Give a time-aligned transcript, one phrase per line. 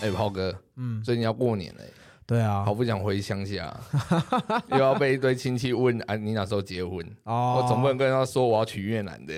[0.00, 1.80] 哎，炮哥，嗯，最近要过年了，
[2.24, 3.74] 对啊，好不想回乡下，
[4.70, 7.04] 又要被一堆亲戚问啊，你哪时候结婚？
[7.24, 9.34] 哦，我总不能跟他说我要娶越南的。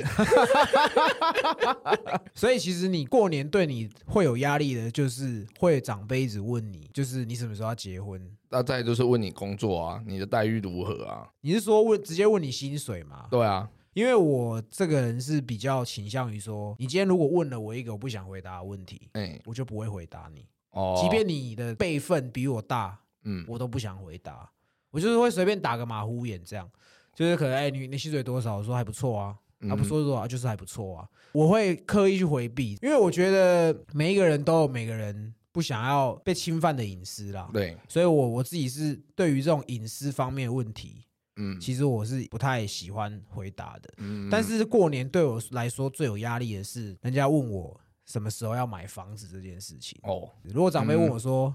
[2.34, 8.20] 所以其实你过年对你会有压力的，就是会长辈一直问你，就是你什么时候要结婚？
[8.50, 11.26] 那再就是问你工作啊，你的待遇如何啊？
[11.40, 13.26] 你是说问直接问你薪水吗？
[13.30, 24.50] 对啊，因为我这个人是比较倾向于说，你今天如果问了我一个我不想回答的问题，哎，我就不会回答你，哦，即便你的辈分比我大，嗯，我都不想回答，
[24.90, 26.70] 我就是会随便打个马虎眼，这样。
[27.12, 28.56] 就是可能哎，你你薪水多少？
[28.56, 29.70] 我说还不错啊，嗯。
[29.70, 41.04] 啊不说多少就是还不错啊，我会刻意去回避，因为我觉得每一个人都有每个人不想要被侵犯的隐私啦，对，所以我我自己是对于这种隐私方面的问题，
[41.36, 43.92] 嗯，其实我是不太喜欢回答的。
[43.98, 44.28] 嗯。
[44.30, 47.78] 但是过年对我来说最有压力的是，人家问我
[48.10, 49.96] 什么时候要买房子这件事情。
[50.02, 51.54] 哦，如果长辈问我嗯说：“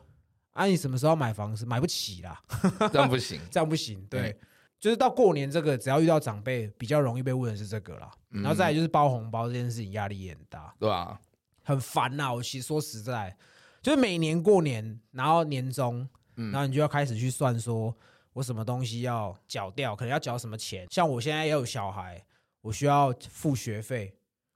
[0.55, 1.65] 啊，你什么时候要买房子？
[1.65, 2.41] 买不起啦，
[2.93, 3.41] 这样不行。
[3.51, 4.39] 这样不行。”对对，
[4.79, 8.09] 就是到过年这个，只要遇到长辈，比较容易被问的是这个啦。
[8.31, 11.19] 嗯然后再来就是包红包这件事情，压力也很大，对啊，
[11.61, 12.33] 很烦呐。
[12.33, 13.35] 我其实说实在，
[13.81, 17.93] 就是每年过年，然后年终，嗯然后你就要开始去算说，
[18.31, 20.87] 我什么东西要缴掉，可能要缴什么钱。
[20.89, 22.23] 像我现在也有小孩，
[22.61, 24.15] 我需要付学费。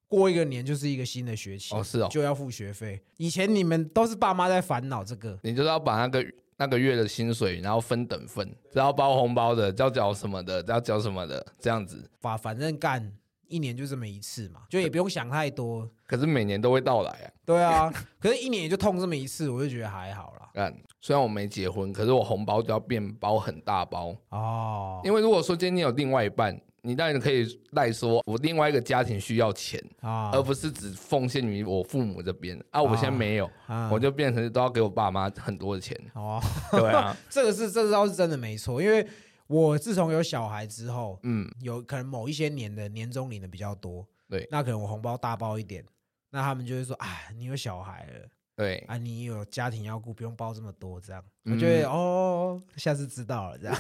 [0.09, 2.99] 过一个年就是一个新的学期，哦是哦就要付学费。
[3.17, 6.25] 以前你们都是爸妈在烦恼这个，你就是要把那个
[6.57, 12.09] 那个月的薪水，然后分等份，只要包红包的，要缴什么的，要缴什么的，这样子。
[12.19, 13.13] 把反正干
[13.47, 15.89] 一年就这么一次嘛，就也不用想太多。
[16.05, 17.31] 可是每年都会到来啊。
[17.45, 20.49] 对啊， 可是一年也就痛这么一次，我就觉得还好啦。
[20.53, 24.15] 干，虽然我没结婚，可是我红包就要变包很大包。
[24.29, 30.31] 哦因为如果说今天你有另外一半，你当然可以赖说，我另外一个家庭需要钱，啊。
[30.33, 32.61] 而不是只奉献于我父母这边。
[32.71, 32.81] 啊。
[32.81, 35.99] 我现在没有，啊我就变成都要给我爸妈很多的钱。
[36.13, 36.41] 哦，
[36.71, 39.05] 对啊， 这个是这招是真的没错，因为
[39.47, 44.47] 我自从有小孩之后，嗯，有可能某一些年的年终领的比较多，对。
[44.51, 45.83] 那可能我红包大包一点，
[46.29, 48.27] 那他们就会说，哎，你有小孩了。
[48.55, 51.53] 对，啊，你有家庭要顾，不用包这么多，这样，嗯。
[51.55, 53.75] 我觉得哦，下次知道了，这样，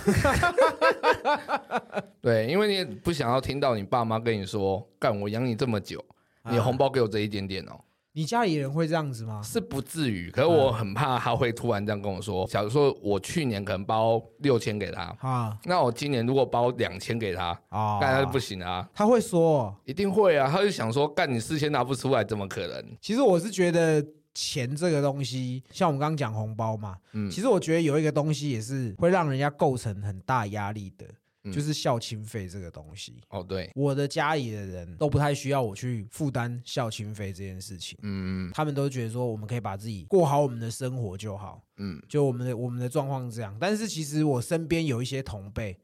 [2.21, 6.03] 对，因为你也不想要听到你爸妈跟你说，干我养你这么久，
[6.49, 7.79] 你啊红包给我这一点点哦，
[8.11, 9.41] 你家里人会这样子吗？
[9.41, 10.29] 是不至于。
[10.31, 18.89] 可是我很怕他会突然这样跟我说，假如说我去年可能包六千给他，啊那我今年如果包两千给他，啊，干他就不行啊。
[18.93, 22.83] 他会说，一定会啊，他就想说，干你四千拿不出来，怎么可能？
[22.99, 31.15] 其实我是觉得钱这个东西，像我们刚刚讲红包嘛，嗯其实我觉得有一个东西也是会让人家构成很大压力的，嗯
[31.51, 33.21] 就是孝亲费这个东西。
[33.29, 42.01] 哦，对，我的家里的人都不太需要我去负担孝亲费这件事情，嗯他们都觉得说我们可以把自己过好我们的生活就好，嗯。
[42.07, 43.55] 就我们的我们的状况是这样。
[43.59, 45.77] 但是其实我身边有一些同辈，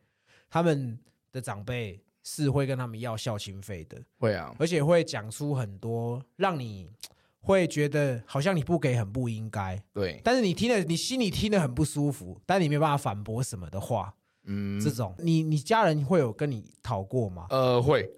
[0.49, 0.97] 他们
[1.31, 6.89] 的长辈是会跟他们要孝亲费的，会啊，而且会讲出很多让你
[7.41, 14.15] 会觉得好像你不给很不应该，对，但是你听了你心里听得很不舒服，但你没办法反驳什么的话，
[14.45, 14.79] 嗯。
[14.79, 15.13] 这，种。
[15.19, 17.45] 你你家人会有跟你讨过吗？
[17.49, 18.09] 呃，会。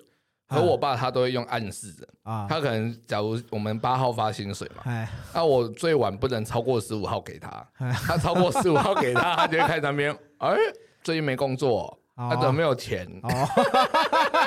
[0.49, 7.49] 和我爸他都会用暗示的，啊，他可能假如我们八号发薪水嘛，哎，那我最晚不能超过十五号给他，
[7.79, 7.91] 哎。
[7.91, 10.55] 他超过十五号给他， 他就会开始那边，哎，
[11.03, 12.29] 最近没工作，哦。
[12.31, 13.05] 他怎么没有钱？
[13.23, 13.29] 哦，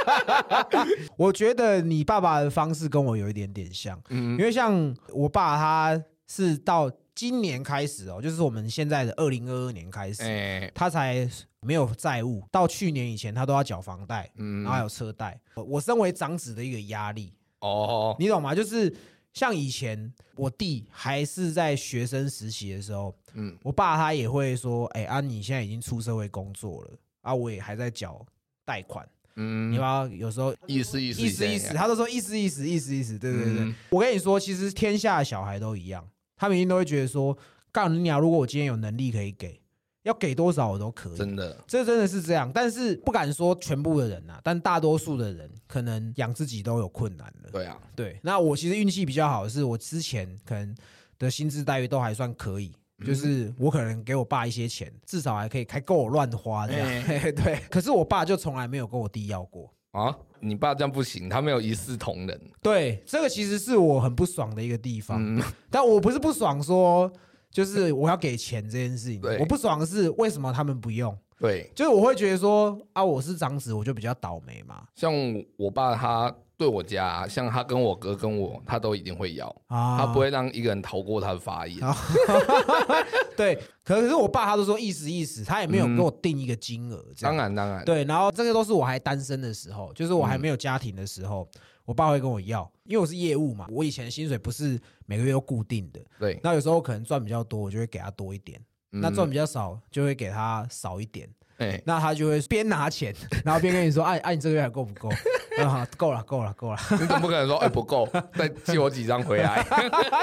[1.19, 4.39] 我觉得你爸爸的方式跟我有一点点像，嗯。
[4.39, 6.91] 因为像我爸他是到
[7.21, 11.29] 今年开始哦，就是我们现在的二零二二年开始，哎，他才
[11.61, 15.39] 没有债务，到去年以前他都要缴房贷，嗯然后还有车贷。
[15.55, 18.55] 我我身为长子的一个压力，哦，你懂吗？
[18.55, 18.91] 就是
[19.35, 26.91] 像以前我弟还是在学生时期的时候，嗯我爸他也会说：“哎、啊，你现在已经出社会工作了，
[27.21, 28.25] 啊，我也还在缴
[28.65, 29.07] 贷款，
[29.37, 33.65] 嗯你要不要有时候意思意思意思意思？”他都说意思意思意思意思，对对对。
[33.65, 36.03] 嗯我跟你说，其实天下的小孩都一样，
[36.41, 37.37] 他们一定都会觉得说
[37.71, 38.19] ：“干你娘！
[38.19, 39.61] 如果我今天有能力可以给，
[40.05, 47.51] 要给多少我都可以。”真的，这真的是这样，但是不敢说全部的人呐、但大多数的人可能养自己都有困难了。
[47.53, 50.75] 对啊，对，那我其实运气比较好的是，我之前可能
[51.19, 56.89] 的薪资待遇都还算可以，嗯就是我可能给我爸一些钱，至少还可以还够我乱花这样。
[57.37, 59.71] 对，可是我爸就从来没有跟我弟要过。
[59.93, 67.11] 啊，你爸这样不行，他没有一视同仁，对，这个其实是我很不爽的一个地方，嗯， 但我不是不爽说，
[67.51, 71.17] 就是我要给钱这件事情对，我不爽的是为什么他们不用。
[71.39, 74.85] 对，就是我会觉得说啊，我是长子，我就比较倒霉嘛。
[74.95, 75.11] 像
[75.57, 81.81] 我爸他对我家，像他跟我哥跟我，他都一定会要，啊，他不会让一个人逃过他的法眼。
[83.41, 87.35] 对，可是我爸他都说意思意思，他也没有给我定一个金额，这样。
[87.35, 91.49] 当然当然，对，然后这个都是我还单身的时候，就是我还没有家庭的时候，
[91.87, 98.61] 我爸会跟我要，因为我是业务嘛，我以前的薪水不是每个月都固定的，对，那有时候可能赚比较多，我就会给他多一点，
[98.93, 99.01] 嗯。
[99.01, 101.29] 那赚比较少就会给他少一点，
[101.61, 103.15] 哎，那他就会边拿钱，
[103.45, 105.09] 然后边跟你说，哎哎，你这个月还够不够？
[105.63, 106.79] 啊，够了，够了，够了。
[106.99, 109.63] 你总不可能说哎不够， 再借我几张回来。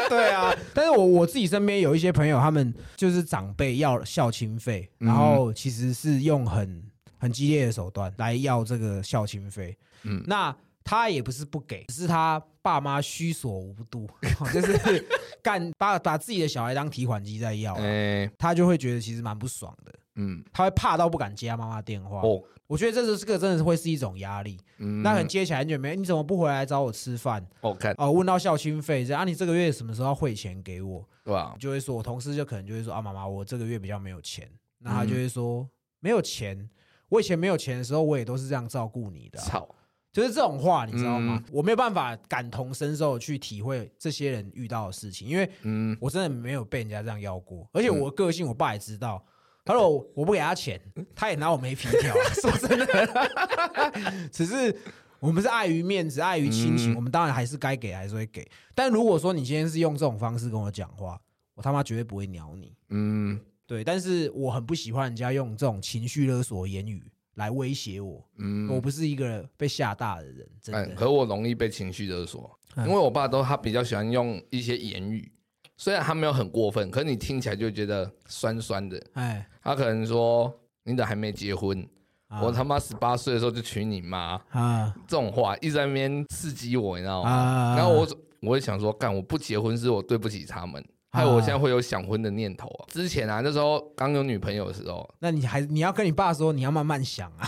[0.10, 6.84] 对啊，但是我我自己身边有一些朋友，他们就是长辈要孝亲费，嗯然后其实是用很
[7.19, 9.78] 很激烈的手段来要这个孝亲费。
[10.04, 14.06] 嗯那他也不是不给，只是他爸妈虚所无度，
[14.54, 15.08] 就是
[15.42, 22.19] 干 把把自己的小孩当提款机在要啊、哎，他就会觉得其实蛮不爽的，嗯，他会怕到不敢接他妈妈电话。
[22.19, 24.60] 哦，我觉得这是这个真的是会是一种压力。
[24.80, 27.42] 嗯，那可能接起来很久没，你怎么不回来找我吃饭？
[27.62, 27.96] 哦看。
[27.98, 31.08] 哦，问到孝亲费这样，啊，你这个月什么时候要汇钱给我？
[31.24, 31.56] 对吧？
[31.58, 34.50] 就会说，我同事就可能就会说啊，妈妈，我这个月比较没有钱，
[34.80, 35.08] 那他嗯。
[35.08, 35.66] 就会说、
[36.02, 36.69] 没有钱，
[37.08, 39.69] 我以前没有钱的时候，我也都是这样照顾你的啊、操，
[40.18, 41.40] 就是这种话，你知道吗？
[41.46, 49.24] 嗯我没有办法感同身受去体会这些人遇到的事情，因为嗯，我真的没有被人家这样要过，而且我的个性，我爸也知道。
[49.64, 50.81] 他说我我不给他钱，
[51.14, 52.24] 他也拿我没皮条啊。
[52.34, 54.75] 说真的，只是
[55.19, 58.44] 我们是碍于面子、碍于亲情，嗯我们当然还是该给还是会给。
[58.74, 61.22] 但如果说你今天是用这种方式跟我讲话，
[61.54, 62.74] 我他妈绝对不会鸟你。
[62.90, 67.04] 嗯对，但是我很不喜欢人家用这种情绪勒索言语
[67.38, 68.24] 来威胁我。
[68.38, 70.94] 嗯，我不是一个被吓大的人，真哎，的。
[70.94, 75.31] 可我容易被情绪勒索，嗯因为我爸都他比较喜欢用一些言语，
[75.78, 79.01] 虽然他没有很过分，可是你听起来就会觉得酸酸的。
[79.13, 80.54] 哎，他可能说
[80.84, 81.88] 你怎么还没结婚？
[82.28, 87.30] 啊我他妈十八岁的时候就娶你妈，啊这种话一直在那边刺激我，你知道吗？
[87.30, 88.07] 啊然后我
[88.42, 92.86] 我也想说，干我不结婚是我对不起他们，害我现在会有想婚的念头啊。
[92.89, 97.48] 之前啊，那时候刚有女朋友的时候，那你还你要跟你爸说，你要慢慢想啊，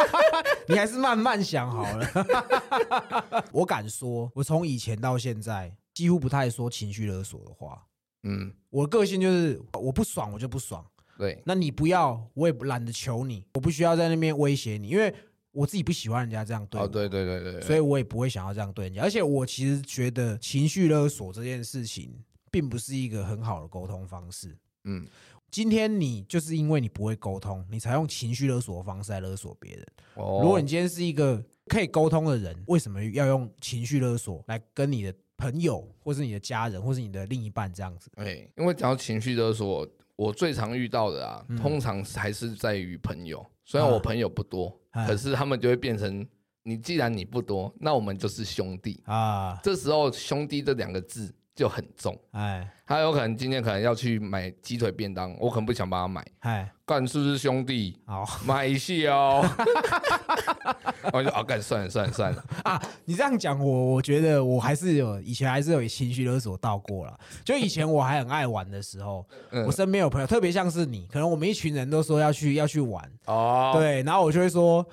[0.68, 3.42] 你还是慢慢想好了。
[3.52, 7.86] 我敢说，我从以前到现在几乎不太说情绪勒索的话。
[8.22, 10.84] 嗯，我的个性就是我不爽我就不爽，
[11.16, 15.14] 对，那你不要我也不懒得求你，我不需要在那边威胁你，因为
[15.52, 19.00] 我自己不喜欢人家这样对对对对对，所以我也不会想要这样对人家。
[19.00, 22.12] 而且我其实觉得情绪勒索这件事情，
[22.50, 24.56] 并不是一个很好的沟通方式。
[24.84, 25.06] 嗯
[25.50, 29.84] 今天你就是因为你不会沟通，你才用情绪勒索的方式来勒索别人。
[30.14, 38.08] 哦，如果你今天是一个可以沟通的人，为什么要用情绪勒索来跟你的朋友，或是你的家人，或是你的另一半这样子？
[38.14, 43.44] 哎，因为讲到情绪勒索，我最常遇到的啊，嗯通常还是在于朋友。
[43.64, 46.24] 虽然啊我朋友不多，啊可是他们就会变成
[46.62, 49.02] 你既然你不多，那我们就是兄弟。
[49.04, 52.18] 啊，这时候“兄弟”这两个字就很重。
[52.30, 57.96] 哎他有可能今天可能要去买鸡腿便当，我可能不想帮他买，哎， 干是不是兄弟？
[58.04, 59.48] 好 买一下哦。
[61.12, 67.16] 我就啊，干算了算了算了，啊，你这样讲我，我觉得我还是有以前还是有情绪勒索到过了。
[67.44, 74.84] 就以前我还很爱玩的时候，嗯我身边有朋友，特别像是你，可能我们一群人都说要去要去玩，哦，对，然后我就会说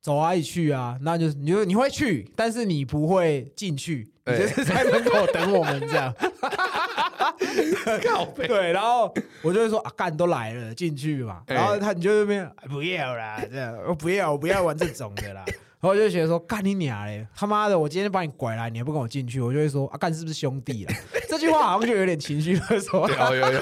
[0.00, 6.14] 走啊，一起去啊，那就是你就你会去，但是你不会进去，就是在门口等我们这样。
[8.04, 9.12] 靠背，对，然后
[9.42, 11.42] 我就会说啊，干都来了，进去嘛。
[11.46, 15.44] 哎然后他你就在那边哎不要啦，这样我不要，我不要玩这种的啦。
[15.82, 17.26] 然后我就觉得说，干你娘嘞！
[17.34, 20.94] 他妈的，我今天把你拐来，你还不跟我进去，我就会说啊，干是不是兄弟啦？
[21.28, 23.10] 这句话好像就有点情绪勒索。
[23.10, 23.60] 有有有有，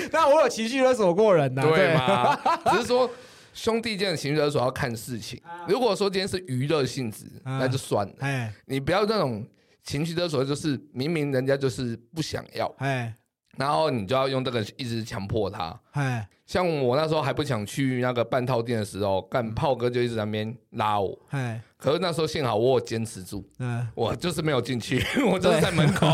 [0.10, 1.92] 但我有情绪勒索过人呐、对？
[1.94, 2.34] 吗？
[2.70, 3.10] 只是说
[3.52, 5.38] 兄弟间的情绪勒索要看事情。
[5.68, 8.14] 如果说今天是娱乐性质，啊那就算了。
[8.20, 9.46] 哎你不要那种
[9.82, 13.14] 情绪勒索，就是明明人家就是不想要，哎
[13.58, 15.78] 然后你就要用这个一直强迫他。
[15.90, 21.18] 哎像我那时候还不想去那个半套店的时候，干炮哥就一直在那边拉我。
[21.30, 26.06] 哎可是那时候幸好我有坚持住，嗯，我就是没有进去， 我就是在门口。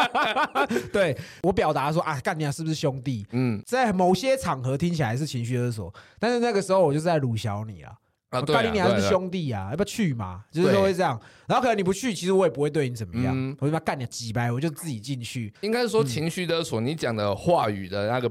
[0.92, 3.26] 对我表达说啊，干你俩是不是兄弟？
[3.32, 7.92] 嗯在某些场合听起来是情绪勒索，但是那个时候我就是在鲁小你啊。
[8.34, 9.68] 啊，对啊，干你还是兄弟啊？
[9.70, 10.44] 要不要去嘛？
[10.50, 15.52] 就是对说会这样，然后可能你不去，其实我也不会对你怎么样，嗯我就把干你几百，我就自己进去。
[15.60, 18.30] 应该是说情绪勒索，你讲的话语的那个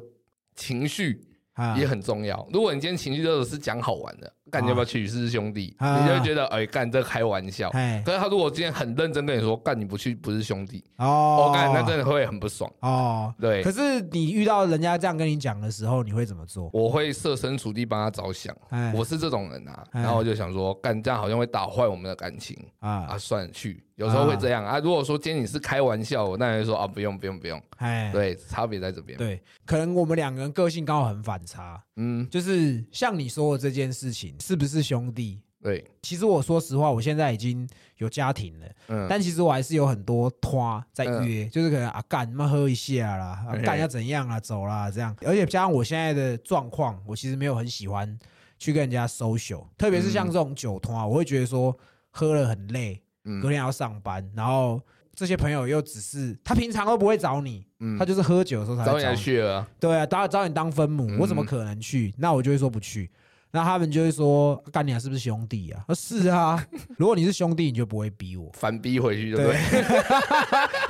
[0.56, 1.20] 情绪
[1.54, 2.48] 啊也很重要。
[2.52, 7.70] 如果你今天情绪勒索是讲好玩的，干你要不要去是兄弟，啊你就会觉得哎干这开玩笑。
[7.70, 12.72] 哎可是他如果今天很认真跟你说干你不去不是兄弟，哦我干那真的会很不爽。
[12.82, 13.34] 哦。
[13.40, 16.70] 对可，是你遇到人家这样跟你讲的时候，你会怎么做？
[16.74, 19.84] 我会设身处地帮他着想，哎我是这种人啊。
[19.92, 23.84] 哎然后我就想说，干这样好像会打坏我们的感情啊，啊，算了去。
[23.96, 24.80] 有时候会这样啊。
[24.80, 27.62] 如果说今天你是开玩笑，我当然会说啊不用不用不用。
[27.78, 29.18] 哎，对，差别在这边。
[29.18, 35.42] 对，可能我们两个人个性刚好很反差，嗯，就是像你说的这件事情，是不是兄弟？
[35.62, 45.16] 对，其实我说实话，我现在已经有家庭了，嗯，但其实我还是有很多拖在约，就是可能啊干妈喝一下啦，干要怎样啊，走啦这样。
[45.22, 48.20] 而且加上我现在的状况，我其实没有很喜欢
[48.60, 51.74] 去跟人家 social，特别是像这种酒托啊，我会觉得说
[52.10, 53.02] 喝了很累，嗯
[53.42, 54.82] 隔天要上班，然后
[55.16, 59.24] 这些朋友又只是他平常都不会找你，嗯他就是喝酒的时候才找你来会找你。
[59.24, 62.14] 血啊，对啊，找找你当分母，嗯我怎么可能去？
[62.18, 63.10] 那我就会说不去。
[63.56, 66.66] 那他们就会说：“干你啊，是不是兄弟啊？”是啊，
[66.98, 68.50] 如果你是兄弟，你就不会逼我。
[68.54, 69.84] 反逼回去，对不对对？，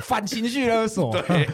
[0.00, 1.12] 反情绪勒索。
[1.12, 1.46] 对，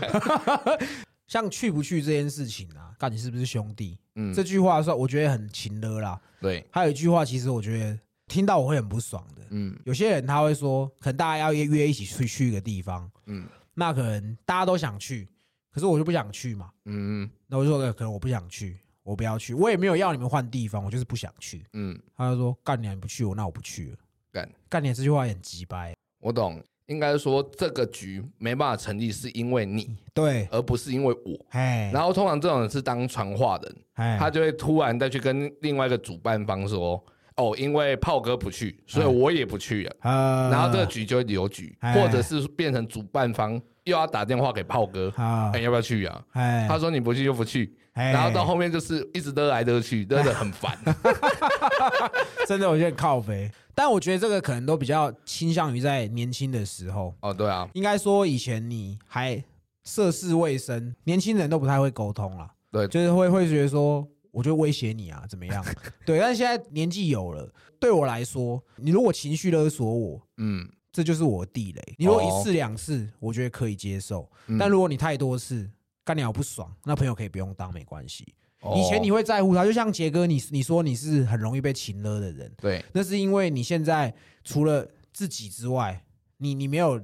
[1.27, 3.99] 像去不去这件事情啊，干你是不是兄弟？
[4.15, 6.17] 嗯，这句话算我觉得很情勒啦。
[6.41, 7.99] 对，还有一句话，其实我觉得
[8.31, 9.43] 听到我会很不爽的。
[9.51, 15.29] 嗯有些人他会说，可能大家要约约一起去去一个地方，嗯那可能大家都想去，
[15.73, 16.71] 可是我就不想去嘛。
[16.85, 21.67] 嗯嗯那我就说，呃可能我不想去，我不要去，我也没有要你们换地方，我就是不想去。
[21.73, 23.97] 嗯，他就说，干你啊你不去我，那我不去了。
[24.33, 25.95] 干，干你啊这句话也很鸡掰。
[26.21, 26.63] 我懂。
[26.87, 31.39] 应该说这个局没办法成立，是因为你，对，而不是因为我。
[31.51, 37.01] 哎，然后通常这种人是当传话人，哎，他就会突然再去跟另外一个主办方说
[37.41, 41.95] ：“哦，因为炮哥不去，所以我也不去了。”啊，然后这个局就会留局，哎。
[41.95, 46.23] 或者是变成主办方又要打电话给炮哥，啊哎，，要不要去啊？
[46.33, 48.13] 哎，他说你不去就不去，哎。
[48.13, 50.79] 然后到后面就是一直得来得去，真的很烦。
[52.47, 59.43] 真的我觉得靠肥，但我觉得这个可能都比较倾向于在年轻的时候，哦，对啊，应该说以前你还
[59.85, 62.87] 涉世未深，年轻人都不太会沟通了，对。
[62.89, 65.65] 就是会会觉得说，我就威胁你啊，怎么样？
[66.07, 71.95] 对，但是现在年纪有了，对我来说，你如果情绪勒索我，嗯，这就是我的地雷。
[71.99, 75.69] 你如果哦一次两次，我觉得可以接受，嗯但如果你太多次，
[76.05, 78.35] 干你好不爽，那朋友可以不用当，没关系。
[78.63, 86.05] 哦以前你会在乎他，就像杰哥，你你说你是很容易被情勒的人，对，那是因为你现在除了自己之外，
[86.37, 87.01] 你你没有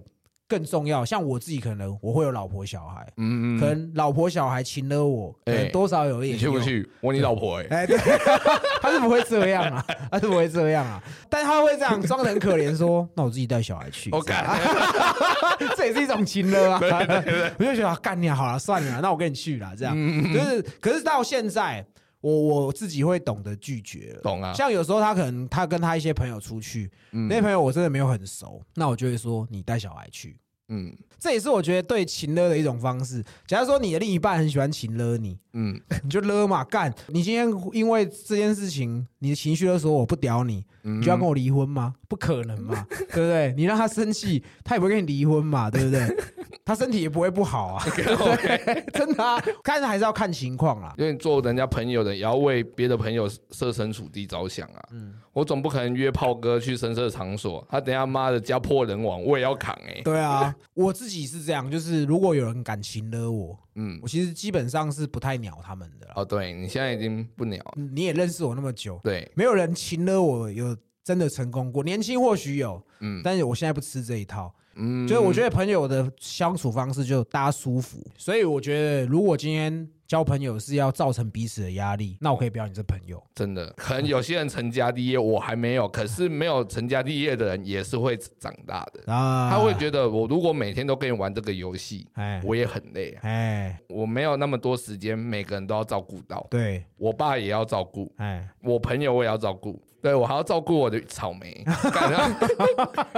[0.49, 1.05] 更重要。
[1.05, 5.35] 像我自己，可能我会有老婆小孩，嗯嗯，可能老婆小孩情勒我，
[5.73, 6.37] 多少有一点。
[6.37, 6.61] 你去不？
[6.61, 6.89] 去？
[7.01, 7.97] 我你老婆哎，哎，对，
[8.81, 14.45] 他是不会这样啊，他是不会这样啊，但他会这样装的很可怜，说：“那我自己带小孩去。”我干，
[15.77, 16.81] 这也是一种情勒啊！
[17.59, 20.63] 我就觉得啊干你啊好了，算了啦，那我跟你去了，这样嗯就是。
[20.81, 21.85] 可是到现在，
[22.21, 22.33] 我
[22.67, 24.21] 我自己会懂得拒绝了。
[24.23, 30.39] 懂啊，像有时候他可能他跟他一些朋友出去，嗯那些朋友我真的没有很熟，那我就会说你带小孩去。
[30.69, 33.25] 嗯这也是我觉得对情勒的一种方式。
[33.47, 36.93] 假如说你的另一半很喜欢情勒你，嗯 你就勒嘛干。
[37.09, 41.95] 你今天因为这件事情，你的情绪勒索我不屌你，嗯，你就要跟我离婚吗？
[42.09, 43.55] 不可能嘛， 对不对？
[43.57, 46.07] 你让他生气，他也不会跟你离婚嘛，对不对？
[46.65, 47.85] 他身体也不会不好啊，
[48.93, 50.93] 真的啊，看还是要看情况啦。
[50.99, 54.83] 因为做人家朋友的，也要为别的朋友设身处地着想啊。
[54.93, 66.15] 嗯我总不可能约炮哥去深色场所，他等下妈的家破人亡，我也要扛哎、对啊，我自己是这样，就是如果有人敢情勒我，嗯，我其实基本上是不太鸟他们的啦。
[66.17, 71.83] 哦，对你现在已经不鸟你也认识我那么久，对，没有人情勒我有真的成功过。
[71.85, 74.55] 年轻或许有，嗯但是我现在不吃这一套。
[74.79, 83.23] 嗯，就是我觉得朋友的相处方式就大家舒服，所以我觉得如果今天交朋友是要造成彼此的压力，那我可以不要你这朋友。
[83.35, 89.13] 真的，可能有些人成家立业，我还没有，可是没有成家立业的人也是会长大的。
[89.13, 92.41] 啊，他会觉得，我如果每天都跟你玩这个游戏，哎。
[92.45, 101.65] 我也很累啊，哎，我没有那么多时间，每个人都要照顾到，对，我爸也要照顾，哎，我朋友我也要照顾，对我还要照顾我的草莓，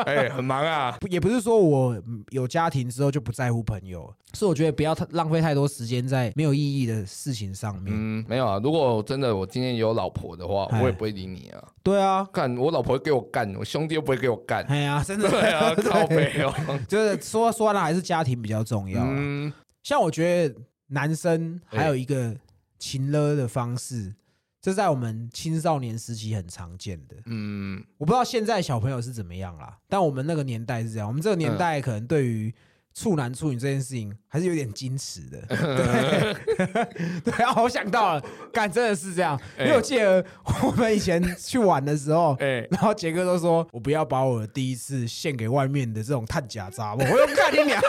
[0.07, 0.97] 哎，很忙啊。
[1.11, 7.93] 也不是说我嗯有家庭之后就不在乎朋友，是我觉得不要太浪费太多时间在没有意义的事情上面。
[7.95, 8.59] 嗯，没有啊。
[8.65, 11.63] 如果真的我今天有老婆的话，哎我也不会理你啊。
[11.83, 14.65] 对啊，干，我老婆会给我干，我兄弟又不会给我干。
[14.65, 16.55] 哎呀，真的，对啊， 靠背哦。
[16.89, 19.09] 就是说说呢，还是家庭比较重要啊。
[19.11, 19.53] 嗯，
[19.83, 20.55] 像我觉得
[20.87, 22.35] 男生还有一个
[22.79, 24.15] 情勒的方式，
[24.61, 27.17] 这在我们青少年时期很常见的。
[27.27, 31.07] 嗯，我不知道现在小朋友是怎么样啦，但我们那个年代是这样。
[31.07, 32.53] 我们这个年代可能对于
[32.93, 35.39] 处男处女这件事情还是有点矜持的。
[35.49, 40.25] 对， 对啊，我想到了，干真的是这样，因为我记得
[40.63, 47.81] 我们以前去玩的时候，哎，然后杰哥都说我不要把我的第一次献给外面的这种探假渣，我又干你俩，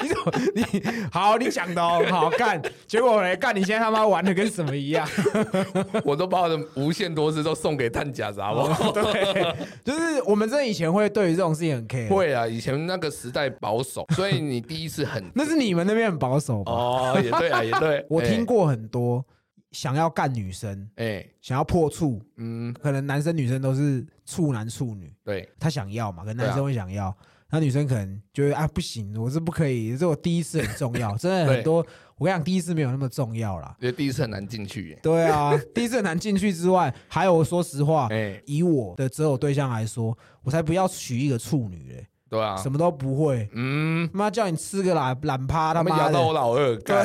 [0.00, 5.06] 你怎么你好你讲的哦，好干，结果嘞干你现在他妈玩的跟什么一样？
[6.04, 16.72] 我都把我的无限多次都送给探假渣，我对，就是我们这以前会对于这种事情很 care，会啊，以前那个时代保守，所以你第一次很那是你们那边很保守吧？
[16.72, 19.24] 哦，也对啊，也对， 我听过很多
[19.72, 27.14] 想要干女生，哎，想要破处，嗯，可能男生女生都是处男处女，对，他想要嘛，可能男生会想要，
[27.50, 31.84] 那女生可能觉得啊不行，我是不可以，这我第一次很重要， 真的很多，
[32.16, 33.76] 我跟你讲，第一次没有那么重要啦。
[33.80, 34.90] 因为第一次很难进去。
[34.90, 47.04] 耶，对啊，第一次很难进去之外，还有说实话，哎，以我的择偶对象来说，我才不要娶一个处女嘞，对啊，什么都不会，嗯，妈叫你吃个懒懒趴，他妈的，我老二，干，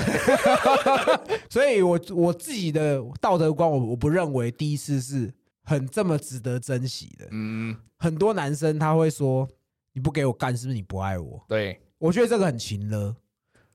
[1.49, 7.27] 所以我我自己的道德观，我我不认为第一次是很这么值得珍惜的。
[7.31, 9.49] 嗯，很多男生他会说，
[9.93, 11.43] 你不给我干，是不是你不爱我？
[11.47, 13.15] 对，我觉得这个很情了。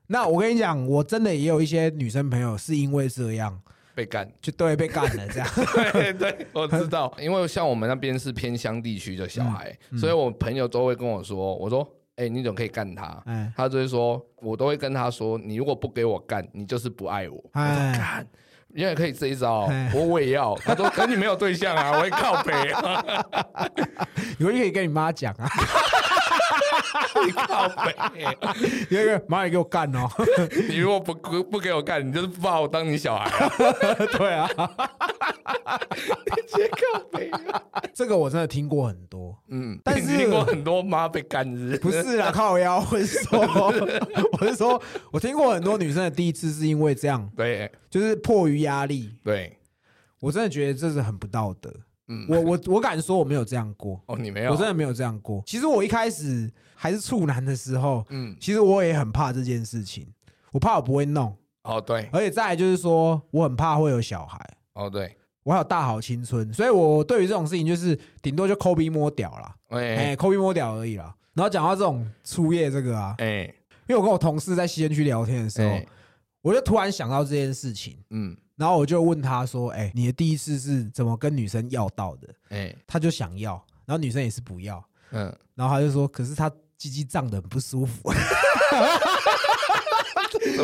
[0.07, 3.61] 那我跟你讲，我真的也有一些女生朋友是因为这样，
[3.93, 5.47] 被干，就对被干了这样。
[5.93, 13.21] 对对，我知道， 因为像我们那边是偏乡地区的小孩，嗯所以我朋友都会跟我说，我说，哎，你怎么可以干他？
[13.25, 13.51] 哎。
[13.55, 17.43] 他就会说，我都会跟他说，你如果不给我干，你就是不爱我。
[17.53, 18.27] 哎，干，
[18.73, 19.65] 原来可以这一招。
[19.69, 20.55] 哎，我我也要。
[20.55, 22.53] 他说，可你没有对象啊，我会靠北。
[22.71, 23.25] 啊，
[24.37, 26.65] 你回去可以跟你妈讲啊，你
[27.31, 27.95] 靠北。
[28.89, 30.09] 有一个妈也给我干哦。
[30.69, 33.49] 你如果不不不给我干，你就是不把我当你小孩啊，
[34.17, 34.47] 对啊，
[36.47, 37.63] 直接靠北啊。
[37.93, 39.37] 这个我真的听过很多。
[39.49, 43.39] 嗯，但是你听过很多妈被干日，不是啦， 靠腰，我是说，
[44.39, 49.13] 我是说，我听过很多女生的第一次是因为这样，对就是迫于压力。
[49.23, 49.57] 对，
[50.19, 51.71] 我真的觉得这是很不道德。
[52.11, 55.41] 嗯，我我我敢说我没有这样过，哦，你没有，我真的没有这样过。
[55.45, 60.05] 其实我一开始还是处男的时候，嗯，其实我也很怕这件事情，
[60.51, 64.37] 我怕我不会弄，哦对，而且再来就是说，我很怕会有小孩，
[64.73, 71.15] 哦对，我还有大好青春，所以我对于这种事情就是顶多就抠鼻摸屌啦，哎，哎抠鼻摸屌而已啦。
[71.33, 73.43] 然后讲到这种初夜这个啊，哎
[73.87, 75.85] 因为我跟我同事在西园区聊天的时候哎，，
[76.41, 83.53] 我就突然想到这件事情，嗯然后我就问他说：“哎，你的第一次是怎么跟女生要到的哎？”他就想要，
[83.87, 86.47] 然后女生也是不要，嗯，然后他就说：“可是他
[86.77, 88.13] 鸡鸡胀得很不舒服。”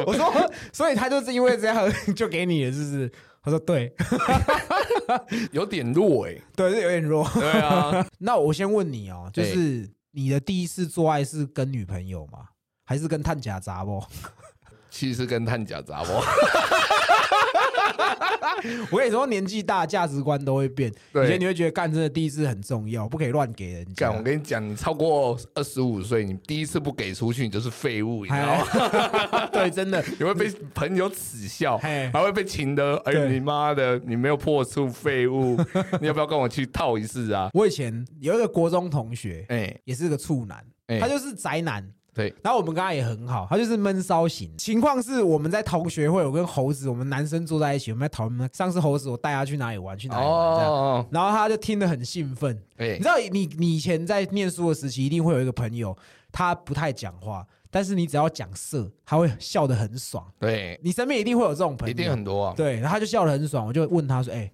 [0.05, 0.31] 我说
[0.71, 3.91] ：“所以他就是因为这样 就给你了，是不是？”他说：“对，
[5.51, 7.27] 有点弱哎，对，是有点弱。
[7.33, 12.49] 对啊，那我先问你哦，就是你的第一次做爱是跟女朋友吗？
[12.85, 14.05] 还是跟探假杂不？
[14.91, 16.23] 其实跟探假杂我，
[18.91, 20.91] 我跟你说，年纪大，价值观都会变。
[21.11, 24.17] 对以前你会觉得干真的第一次很重要，不可以乱给人家干，。
[24.17, 28.67] 我跟你讲，你超过二十五岁，你第一次不给出去，你就是废物，你知道吗？
[29.31, 35.57] 哎 对，真的，你会被朋友耻笑，还会被请的，哎，对你妈的，你没有破处，废物，
[35.99, 37.49] 你要不要跟我去套一次啊？
[37.53, 41.87] 我以前有一个国中同学，哎也是个处男，哎他就是宅男。
[42.17, 44.51] 对，然后我们跟他也很好，他就是闷骚型。
[44.57, 50.71] 情况是我们在同学会，我跟猴子，我们男生坐在一起，我们在讨论上次猴子我带他去哪里玩，去哪里玩这样。
[50.73, 52.59] 哦，然后他就听得很兴奋。
[52.77, 55.95] 哎你知，道你你以前在念书的时期，一定会有一个朋友，
[56.31, 60.25] 他不太讲话，但是你只要讲色，他会笑得很爽。
[60.39, 62.53] 对，你身边一定会有这种朋友，一定很多啊。
[62.57, 64.51] 对，然后他就笑得很爽，我就问他说：“哎、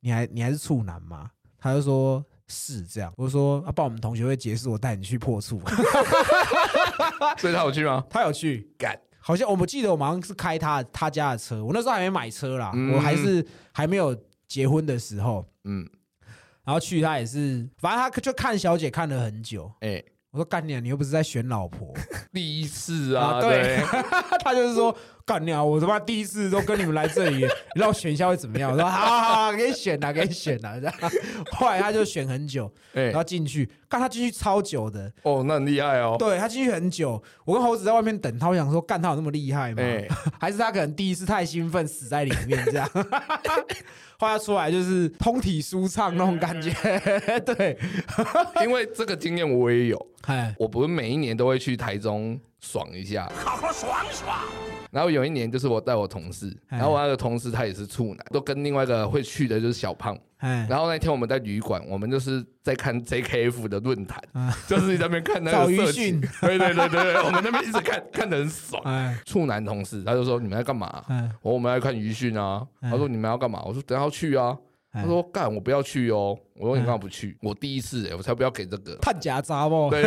[0.00, 2.24] 你还你还是处男吗？”他就说
[2.54, 3.12] 是这样。
[3.16, 5.60] 我说：“啊，帮我们同学会结束，我带你去破处。
[7.36, 12.94] 所以他有去吗？”他有去，干，好像我们记得我们好像是开他他家的车，我那时候还没买车啦，嗯。
[12.94, 15.84] 我还是还没有结婚的时候，嗯，
[16.64, 19.70] 然后去他也是，反正他就看小姐看了很久。
[19.80, 21.92] 哎，我说干你、啊，你又不是在选老婆，
[22.32, 23.50] 第一次啊，啊对。
[23.50, 23.84] 对，
[24.44, 28.70] 他就是说干掉啊，我他妈第一次都跟你们来这里，你让我选一下会怎么样？
[28.70, 30.78] 我说好好好，给你选啦，给你选啦。
[30.78, 30.94] 这样，
[31.52, 36.16] 后来他就选很久，哎然，后进去，干他进去超久的，哦，那很厉害哦。
[36.18, 39.82] 对他进去很久，我跟猴子在外面等他，我想说干他有那么厉害吗？
[39.82, 40.06] 哎，
[40.38, 42.86] 还是他可能第一次太兴奋死在里面这样？
[44.18, 46.70] 后来出来就是通体舒畅那种感觉，
[47.40, 47.76] 对，
[48.62, 54.38] 因为这个经验我也有，哎，我不是每一年都会去台中爽一下，好好爽爽。
[54.90, 60.16] 然后有一年就是我带我同事，哎然后我那个同事他也是处男，都跟另外一个会去的就是小胖。
[60.38, 68.82] 哎，然后那天我们在旅馆，我们就是在看 JKF 的论坛，啊就是在那边看那个色情讯，对对对对对，我们那边一直看， 看得很爽。
[68.84, 72.66] 哎处男同事他就说你们在干嘛、哎我说我们来看鱼讯啊。
[72.82, 73.62] 嗯他说你们要干嘛？
[73.64, 74.56] 我说等下要去啊。
[74.94, 76.38] 哎他说干我不要去哦。
[76.54, 77.36] 我说你嗯干嘛不去？
[77.42, 78.96] 我第一次哎，我才不要给这个。
[79.02, 79.88] 探假渣哦？
[79.90, 80.02] 对，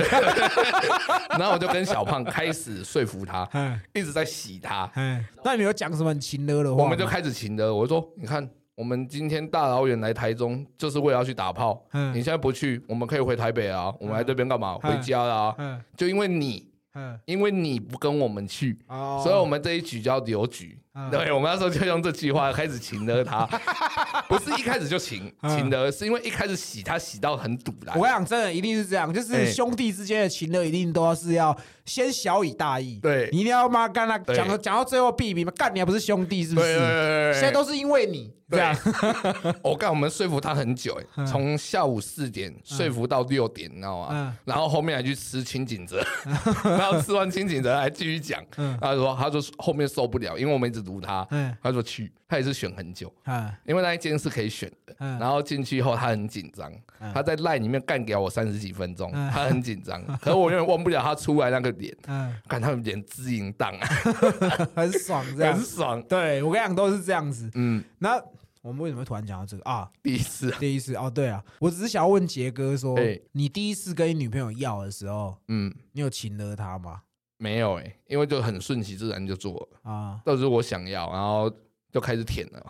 [1.38, 4.89] 然后我就跟小胖开始说服他，哎一直在洗他。
[4.95, 6.84] 哎，那你有讲什么很情勒的话？
[6.84, 8.50] 我们就开始情的，我就说你看。
[8.78, 11.84] 我们今天大老远来台中，就是为了要去打炮。
[11.93, 13.91] 嗯你现在不去，我们可以回台北啊。
[14.00, 14.76] 我们来这边干嘛？
[14.76, 20.78] 回家啦、嗯就因为你，嗯，因为你不跟我们去，哦所以我们这一局叫留局。
[20.98, 21.10] 嗯。
[21.12, 23.46] 对，我们那时候就用这句话开始请了他，
[24.28, 25.58] 不是一开始就请嗯。
[25.58, 28.02] 请的，是因为一开始洗他洗到很堵了我。
[28.02, 29.46] 跟你讲，真的一定是这样，就是哎。
[29.52, 31.56] 兄弟之间的情勒一定都要是要
[31.86, 33.30] 先小以大义，对。
[33.32, 36.68] 你一定要妈干他讲到讲到最后避避嘛，干你还不是兄弟是不是？
[36.68, 37.34] 对对对对对。
[37.34, 38.76] 现在都是因为你这对样，
[39.64, 44.08] 我干，我们说服他很久，从下午四点说服到六点，你知道吗？
[44.12, 44.34] 嗯？
[44.46, 46.02] 然后后面还去吃清景泽，
[46.64, 48.78] 然后吃完清景泽还继续讲，嗯。
[48.80, 54.95] 他说他就后面受不了，因为我们一直堵他，嗯他说去，他也是选很久，嗯因为那一间是可以选的。
[55.00, 60.02] 嗯然后进去以后，他很紧张，嗯他在赖里面干掉我三十几分钟，嗯他很紧张。
[60.19, 63.88] 可是我永远忘不了他出来那个脸，嗯，看他们脸支淫荡啊，
[64.76, 65.63] 很爽这样很。
[65.63, 66.02] 爽。
[66.04, 67.52] 对我跟你讲都是这样子。
[67.56, 68.19] 嗯，那
[68.62, 69.89] 我们为什么会突然讲到这个啊？
[70.04, 77.02] 第一次，第一次哦，对啊，我只是想要问杰哥说哎，你第一次跟你女朋友要的时候，嗯，你有亲了她吗？
[77.38, 81.52] 没有哎、因为就很顺其自然就做了，啊，都是我想要，然后
[81.91, 82.65] 就开始舔了，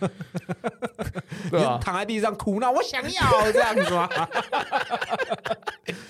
[1.50, 4.08] 对啊，躺在地上哭闹，我想要这样子吗？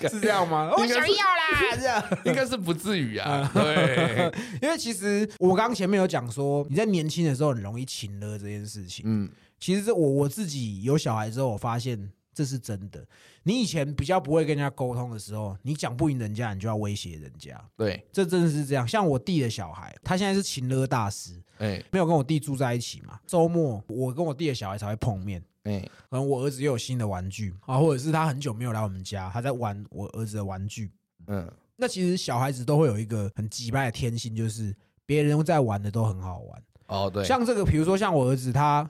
[0.09, 0.71] 是这样吗？
[0.75, 2.03] 我想要啦，这样。
[2.25, 9.05] 应该是不至于啊，对， 因为其实我刚刚前面有讲说，你在年轻的时候很容易情勒这件事情。
[9.07, 12.11] 嗯，其实这我我自己有小孩之后，我发现
[12.41, 13.05] 这是真的。
[13.43, 18.87] 你以前比较不会跟人家沟通的时候，你讲不赢人家，你就要威胁人家，对，这真的是这样。
[18.87, 23.19] 像我弟的小孩，他现在是情勒大师，哎没有跟我弟住在一起嘛。
[23.27, 25.39] 周末我跟我弟的小孩才会碰面。
[25.65, 30.91] 哎，可能我儿子又有新的玩具啊，或者是他很久没有来我们家，他在玩我儿子的玩具。
[31.27, 34.75] 嗯，那其实小孩子都会有一个很击败的天性，就是
[35.05, 36.63] 别人在玩的都很好玩。
[36.87, 38.89] 哦对，像这个，比如说像我儿子，他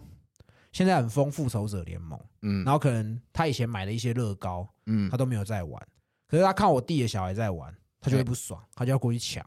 [0.72, 5.82] 现在很疯复仇者联盟，嗯然后可能他以前买的一些乐高，嗯他都没有在玩，
[6.28, 9.46] 可是他看我弟的小孩在玩，他就会不爽，他就要过去抢。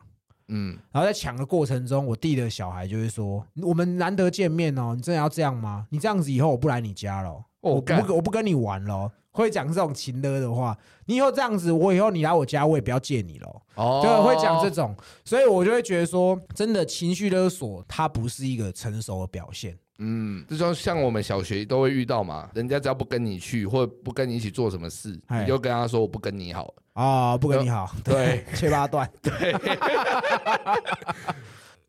[0.49, 5.87] 嗯，然后在抢的过程中，我弟的小孩就会说：“我们难得见面哦，你真的要这样吗？
[5.91, 13.63] 你这样子以后我不来你家了哦，我不我不跟你玩了。”会讲这种情的的话，你以后这样子，我以后你来我家，我也不要见你了。
[13.75, 19.77] 哦，就，会讲这种，所以我就会觉得说，真的情绪勒索，它不是一个成熟的表现。
[19.98, 25.42] 嗯，这就像我们小学都会遇到嘛，人家只要不跟你去，或不跟你一起做什么事，哎。
[25.42, 26.74] 你就跟他说我不跟你好了。
[26.94, 29.54] 啊、不跟你好， 对， 切八段， 对。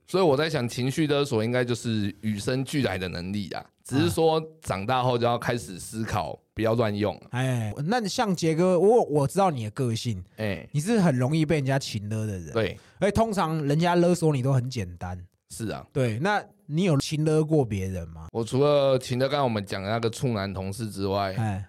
[0.07, 7.19] 所以我在想，情绪勒索应该就是与生俱来的能力啊，只是说长大后就要开始思考，不要乱用。
[7.31, 15.85] 哎，那像杰哥，我我知道你的个性，哎，你是很容易被人家情勒的人，，对，而且通常人家勒索你都很简单，是啊。
[15.93, 18.27] 对，那你有情勒过别人吗？
[18.31, 21.65] 我除了请的刚才我们讲的那个处男同事之外，哎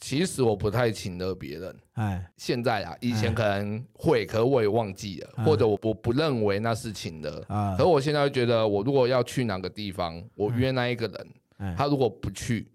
[0.00, 1.76] 其实我不太请的别人。
[1.94, 7.44] 哎现在啊，以前可能会，可我也忘记了，嗯或者我不不认为那是请的。
[7.48, 11.26] 啊可我现在会觉得，我如果要去哪个地方，我约那一个人，
[11.56, 12.70] 哎，他如果不去，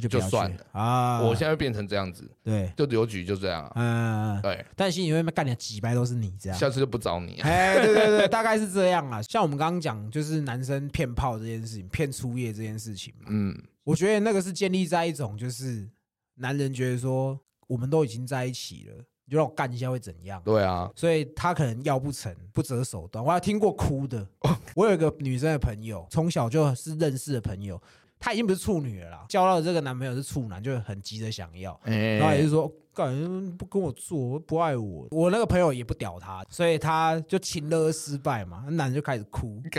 [0.00, 1.20] 那就就算了啊。
[1.22, 3.72] 我现在会变成这样子，对，就邮局就这样啊。
[3.74, 6.58] 嗯，对，但心里面干了几百都是你这样。
[6.58, 7.48] 下次就不找你啊。
[7.48, 9.20] 哎，对对对， 大概是这样啊。
[9.22, 15.88] 像我们刚刚讲，就是男生骗炮这件事情，骗初夜这件事情嘛，嗯，我觉得那个是建立在一种就是
[16.36, 20.40] 男人觉得说我们都已经在一起了，你就让我干一下会怎样？
[20.44, 23.24] 对啊，所以他可能要不成，不择手段。
[23.24, 24.26] 我还听过哭的，
[24.74, 27.80] 我有一个女生的朋友，从小就是认识的朋友，
[28.20, 31.78] 她已经不是处女了啦，交到这个男朋友是处男，就很急着想要。
[31.84, 35.06] 哎，然后也是说，干不跟我做，不爱我。
[35.10, 39.62] 我那个朋友也不屌他，所以他就情勒失败嘛，那男的就开始哭。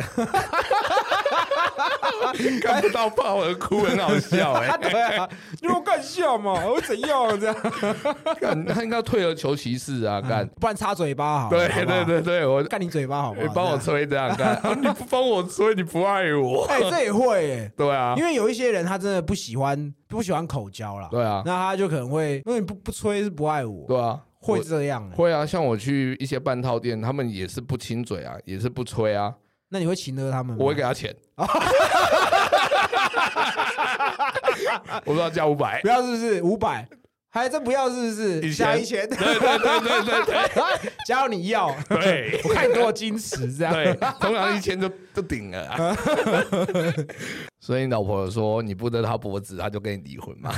[2.62, 4.78] 看不到炮而哭，很好笑 哎。
[4.78, 5.28] 对啊，
[5.62, 7.56] 你我干笑嘛， 我怎样这样？
[8.40, 10.48] 干他应该退而求其次啊，干。
[10.60, 11.68] 不然插嘴巴好了。
[11.68, 13.48] 对对，对对，我干你嘴巴好不好？
[13.48, 13.80] 你帮我。
[13.80, 16.66] 吹这样干，啊你不帮我吹，你不爱我。
[16.66, 23.86] 哎，这也会耶，对啊因，为有一些人他真的不喜欢不喜欢口交啦，对啊，那他就可能会，因为你不不吹是不爱我。
[23.88, 29.34] 对啊，会这样欸、会啊，像我去一些半套店，他们也是不亲嘴啊，也是不吹啊，
[29.70, 30.58] 那你会请了他们吗？
[30.60, 31.16] 我会给他钱
[35.06, 36.88] 我说要加五百不，要是不是五百？
[37.32, 38.52] 还真不要是不是？
[38.56, 40.50] 加一千，对对对对对对
[41.06, 43.72] 加上你要，对我看你多矜持这样。
[43.72, 45.96] 对，通常一千就就顶了啊。
[47.60, 50.52] 所以你老婆有说你不得他脖子，他就跟你离婚嘛？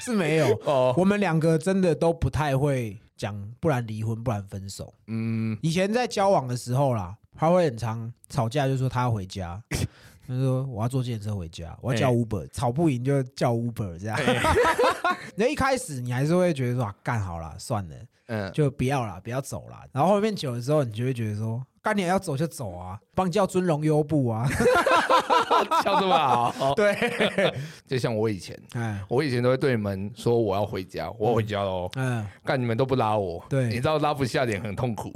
[0.00, 0.56] 是没有。
[0.64, 4.94] 哦，我们两个真的都不太会讲，不然离婚，不然分手。
[5.08, 9.62] 嗯，以前在交往的时候啦，他会很常吵架，就说他要回家，
[10.26, 14.18] 他说我要坐电车回家，我要叫哎 Uber，、吵不赢就叫 Uber 这样。
[15.38, 17.94] 那一开始你还是会觉得说啊干好了，算了，
[18.26, 19.78] 嗯，就不要了，不要走了。
[19.92, 24.48] 然后后面久了之后，你就会觉得说，干你要走就走啊，帮你叫尊荣优步啊。
[25.82, 26.94] 笑这么好， 对，
[27.86, 31.88] 就像我以前，哎，我以前都会对你们说我要回家，我要回家喽。
[31.94, 35.12] 嗯，干你们都不拉我，对你知道拉不下脸很痛苦。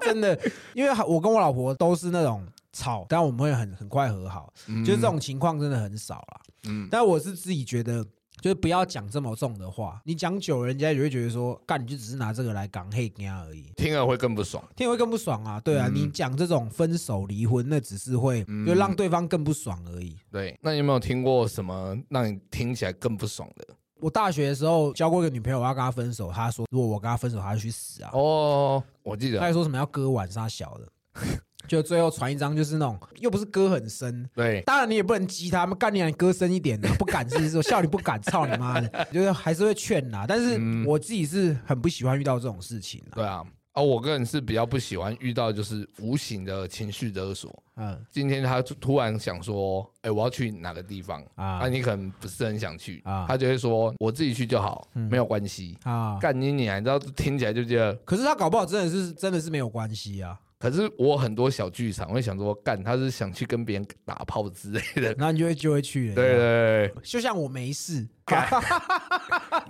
[0.00, 0.38] 真的，
[0.74, 4.50] 因为我跟我老婆都是那种吵，但我们会很很快和好，
[4.84, 6.40] 就是这种情况真的很少啦。
[6.68, 8.04] 嗯，但我是自己觉得，
[8.40, 13.70] 就是不要讲这么重的话，你讲久了，人家也会觉得说，干你就只是拿这个来港黑家而已。
[13.76, 14.62] 听了会更不爽。
[14.76, 20.16] 听了会更不爽啊，对啊，嗯你讲这种分手、离婚，那只是会嗯就让对方更不爽而已。
[20.30, 23.66] 对，那你有没有听过什么让你听起来更不爽的？
[24.00, 28.10] 我大学的时候交过一个女朋友，我要跟她分手，她说如果我跟她分手，她就去死啊！
[28.12, 30.88] 哦，我记得，她还说什么要割腕杀小的，
[31.66, 37.56] 就最后传一张就是那种又不是歌很深，对，当然你也不能激他们，干你啊，你割深一点的， 不敢是不是？
[37.56, 39.04] 我笑你不敢，操你妈的！
[39.12, 43.12] 就是还是会劝啦，但是嗯我自己是很不喜欢遇到这种事情啦。
[43.14, 43.42] 对啊，
[43.72, 47.62] 啊，我个人是比较不喜欢遇到就是无形的情绪勒索。
[47.80, 51.68] 嗯今天他突突然想说，哎、我要去哪个地方啊啊？
[51.68, 55.76] 你可能不是很想去啊他就会说我自己去就好，嗯没有关系。
[55.84, 65.14] 啊，干你你，你知道听起来就觉得，可是他搞不好真的是真的是没有关系啊，可是我很多小剧场会想说，干他是想去跟别人打炮之类的。
[65.14, 66.14] 然后你就会就会去了。
[66.16, 68.06] 对对对就像我没事，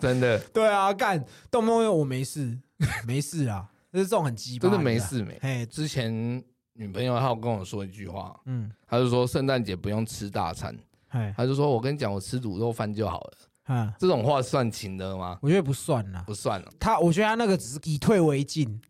[0.01, 2.59] 真的 对啊，干动不动我没事，
[3.07, 4.99] 没事啊，就是这种很鸡巴，真的没。
[4.99, 5.39] 事没。
[5.43, 10.77] 嘿，之前女朋友她有跟我说一句话，嗯，她就说圣诞节不用吃大餐，
[11.09, 13.33] 哎，她就说我跟你讲，我吃卤肉饭就好了。
[13.69, 15.39] 嗯，这种话算情的吗？
[15.43, 16.25] 我觉得不算啦。
[16.27, 16.73] 不算了。
[16.81, 18.81] 他，我觉得他那个只是以退为进，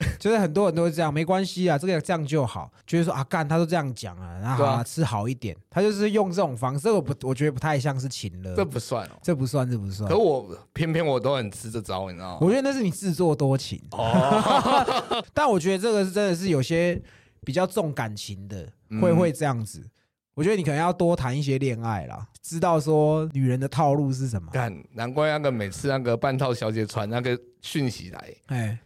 [0.18, 9.12] 就是很多人都会这样，没关系啊，这个这样就好，就是说啊，干他都这样讲啊，然后好啊啊吃好一点，他就是用这种方式，这个不，我觉得不太像是情了，这不算哦。
[9.22, 10.18] 这不算，这不算可。
[10.18, 12.38] 我偏偏我都很吃这招，你知道吗？
[12.40, 17.00] 我觉得那是你自作多情，哦， 但我觉得这个是真的是有些
[17.44, 19.84] 比较重感情的嗯会会这样子。
[20.34, 24.48] 我觉得你可能要多谈一些恋爱啦，知道说女人的套路是什么。
[24.52, 28.78] 干，难怪那个每次那个半套小姐传那个讯息来，哎，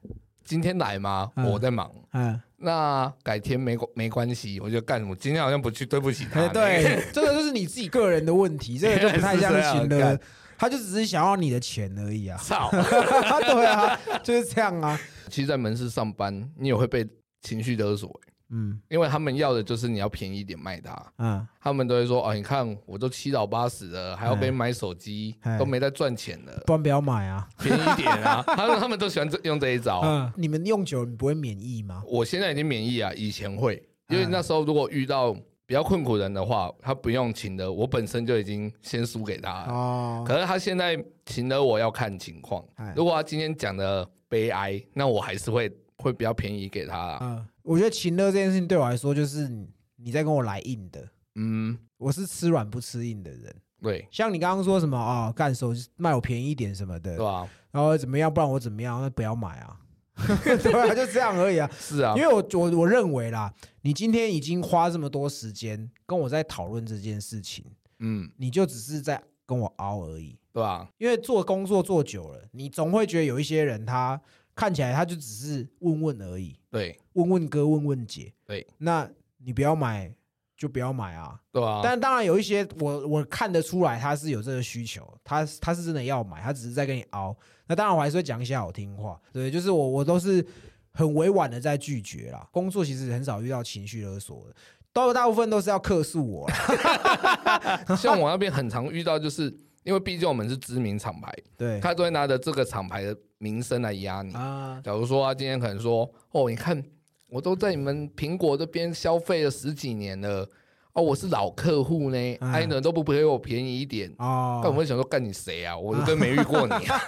[0.44, 1.30] 今天来吗？
[1.36, 1.90] 嗯我在忙。
[2.12, 5.02] 嗯，那改天没关没关系，我就干。
[5.08, 6.46] 我今天好像不去，对不起他。
[6.48, 10.18] 对， 这个就是你自己个人的问题， 这个就不太像是情了原来是这样。
[10.56, 12.38] 他就只是想要你的钱而已啊。
[12.38, 12.70] 操！
[12.72, 14.98] 对啊，就是这样啊。
[15.28, 17.04] 其实，在门市上班，你也会被
[17.42, 21.12] 情绪勒索、欸嗯因为他们要的就是你要便宜一点卖他。
[21.18, 27.48] 嗯，他们都会说：“哦，你看我都七老八十了，还要给你买手机哎，都没在赚钱了，不然不要买啊。
[27.58, 30.00] 便宜一点啊！” 他们他们都喜欢这用这一招。
[30.04, 32.02] 嗯，你们用久了你不会免疫吗？
[32.06, 35.34] 我现在已经免疫啊，以前会，因为嗯那时候如果遇到
[35.66, 39.72] 比较困苦人的话，他不用请的，我本身就已经先输给他了。
[39.72, 45.72] 哦，可是他现在请的我要看情况哎，如果他今天讲的悲哀，那我还是会
[46.04, 47.18] 会比较便宜给他啦。
[47.22, 53.54] 嗯，我觉得情乐这件事情对我来说，就是你你在跟我来硬的，嗯，我是吃软不吃硬的人。
[53.80, 57.48] 对，像你刚刚说什么啊，干手卖我便宜一点什么的对，吧？
[57.70, 59.80] 然后怎么样，不然我怎么样，那不要买啊。
[60.44, 61.68] 对啊，就这样而已啊。
[61.78, 67.64] 是啊因，为我我我认为啦，你今天已经花这么多时间跟我在讨论这件事情，
[67.98, 70.38] 嗯，你就只是在跟我熬而已。
[70.52, 70.88] 对吧？
[70.98, 74.20] 因为做工作做久了，你总会觉得有一些人他
[74.54, 78.32] 看起来他就只是问问而已，对问问哥问问姐。
[78.46, 80.12] 对，那你不要买
[80.56, 81.40] 就不要买啊。
[81.50, 81.80] 对啊？
[81.82, 87.36] 但当然有一些我我看得出来他是有这个需求，他他是真的要买，他只是在跟你熬。
[87.66, 90.44] 那当然我还是会讲一些好听话，对，就是我我都是
[90.92, 92.46] 很委婉的在拒绝啦。
[92.52, 94.54] 工作其实很少遇到情绪勒索的，
[94.92, 97.84] 都大部分都是要克诉我啦。
[97.96, 99.50] 像我那边很常遇到，就是
[99.84, 104.34] 因为毕竟我们是知名厂牌，对他都会拿着这个厂牌的名声来压你。
[104.34, 106.82] 啊，假如说他今天可能说，哦，你看
[107.28, 110.48] 我都在你们苹果这边消费了十几年了，
[110.94, 114.10] 哦，我是老客户呢，嗯哎，呢都不给我便宜一点。
[114.18, 115.76] 哦，干我会想说，干你谁啊？
[115.76, 117.00] 我都跟没遇过你啊。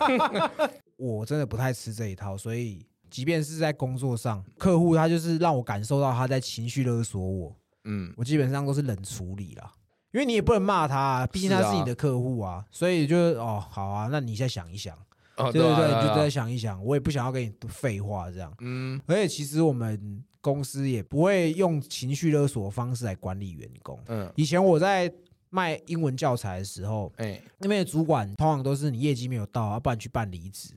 [0.98, 9.72] 我真的不太吃这一套，所以即便是在工作上，客户他就是让我感受到他在情绪勒索我，嗯，我基本上都是冷处理啦。
[10.12, 14.96] 因为你也不能骂他、啊，毕竟他是你的客户啊，所以就是哦，好啊，那你再想一想，
[15.36, 18.54] 哦，对对对，你就再想一想，我也不想要跟你废话这样。
[18.60, 24.00] 嗯而且其实我们公司也不会用情绪勒索的方式来管理员工。
[24.06, 25.12] 嗯，以前我在
[25.50, 30.70] 卖英文教材的时候，哎，那边的主管通常都是你业绩没有到，要不然去办离职，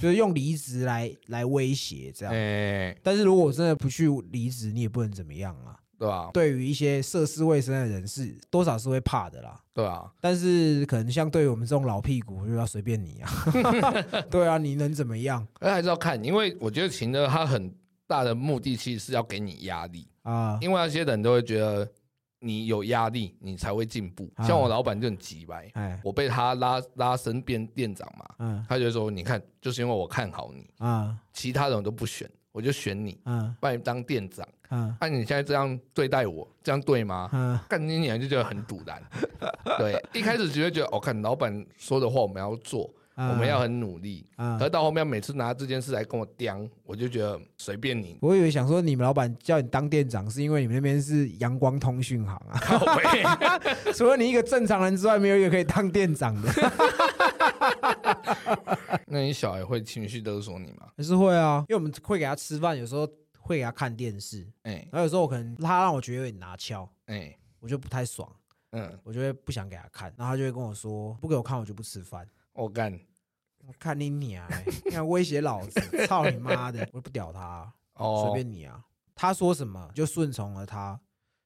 [0.00, 2.34] 就是用离职来来威胁这样。
[2.34, 5.78] 哎，但是如果真的不去离职，你也不能怎么样啊。
[5.98, 6.30] 对吧？
[6.32, 9.60] 对于一些涉世未深的人士多少是会怕的啦。
[9.72, 13.30] 对啊，但是可能像对于我们这种老屁股，就要随便你啊。
[14.30, 17.72] 对啊，你能怎么样那还是要看，因为我觉得秦乐他很
[18.06, 20.58] 大的目的其实是要给你压力，啊？
[20.62, 21.86] 因为那些人都会觉得
[22.38, 24.30] 你有压力，你才会进步。
[24.36, 34.46] 啊像我老板就很急白，哎，我被他拉拉升变店长嘛，嗯他就说：“你看，就是因为我看好你，啊其他人我都不选，我就选你，嗯把你当店长。
[34.70, 37.30] 嗯按、你现在这样对待我，这样对吗？
[37.32, 39.02] 嗯干你娘就觉得很堵然。
[39.78, 44.26] 对，一开始只会觉得，我、哦、看老板说的话我们要做，嗯，我们要很努力。
[44.38, 48.18] 嗯可是到后面每次拿这件事来跟我刁，我就觉得随便你。
[48.20, 52.60] 我以为想说你们老板叫你当店长，是因为你们那边是阳光通讯行啊。
[53.94, 56.50] 除了你一个正常人之外，没有一个可以当店长的。
[59.06, 60.88] 那你小孩会情绪勒索你吗？
[60.96, 63.08] 还是会啊，因为我们会给他吃饭，有时候
[63.46, 68.30] 会给他看电视，哎、然后有时候我可能他让我觉得有点拿翘，哎、我就不太爽，
[68.70, 72.28] 嗯，我就会不想给他看，然后他就会跟我说不给我看我就不吃饭。
[72.52, 72.92] 我干
[73.66, 76.80] 我看你娘、欸，你想威胁老子，操你妈的！
[76.92, 78.84] 我就不屌他啊、随哦便你啊。
[79.14, 81.00] 他说什么就顺从了他，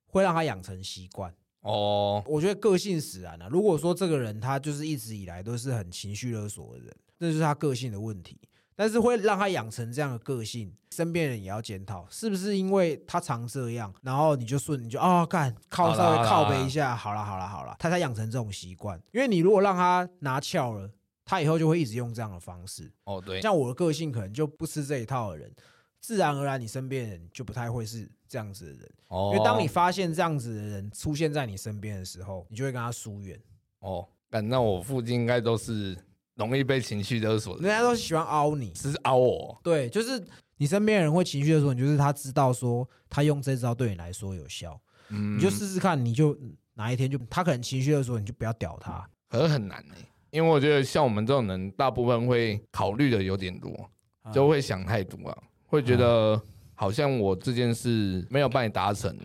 [0.07, 1.35] 会让他养成习惯。
[1.61, 3.49] 哦，我觉得个性使然啊。
[3.51, 8.39] 如果说这个人他就是一直以来都是很情绪勒索的人，这就是他个性的问题。
[8.81, 18.99] 但是会让他养成这样的个性，身边人也要检讨，是不是因为他常这样，然后你就顺你就哦干靠稍微靠背一下，好了好了好了，他才养成这种习惯。
[19.13, 20.91] 因为你如果让他拿翘了，
[21.27, 22.91] 他以后就会一直用这样的方式。
[23.05, 25.55] 哦，对，像我的个性可能就不吃这一套的人，
[26.01, 28.91] 自然而然你身边人就不太会是这样子的人。
[29.09, 33.39] 哦，因为当你发现这样子的人出现在你身边的时候，你就会跟他疏远。
[33.81, 35.95] 哦，干那我附近应该都是
[36.41, 37.79] 容易被情绪勒索的人，人。
[37.79, 39.61] 家都喜欢凹你，只是凹我。
[39.63, 40.21] 对，就是
[40.57, 49.07] 你身边的人会情绪勒索你，就是他知道说他用这招对你来说有效，嗯，你就试试看，你就嗯哪一天就他可能情绪勒索你，就不要屌他。
[49.29, 49.95] 可是很难呢、
[50.31, 53.89] 因为我觉得像我们这种人，大部分会考虑的有点多，
[54.23, 54.33] 啊。
[54.33, 56.41] 就会想太多啊，会觉得
[56.75, 59.17] 好像我这件事没有帮你达成，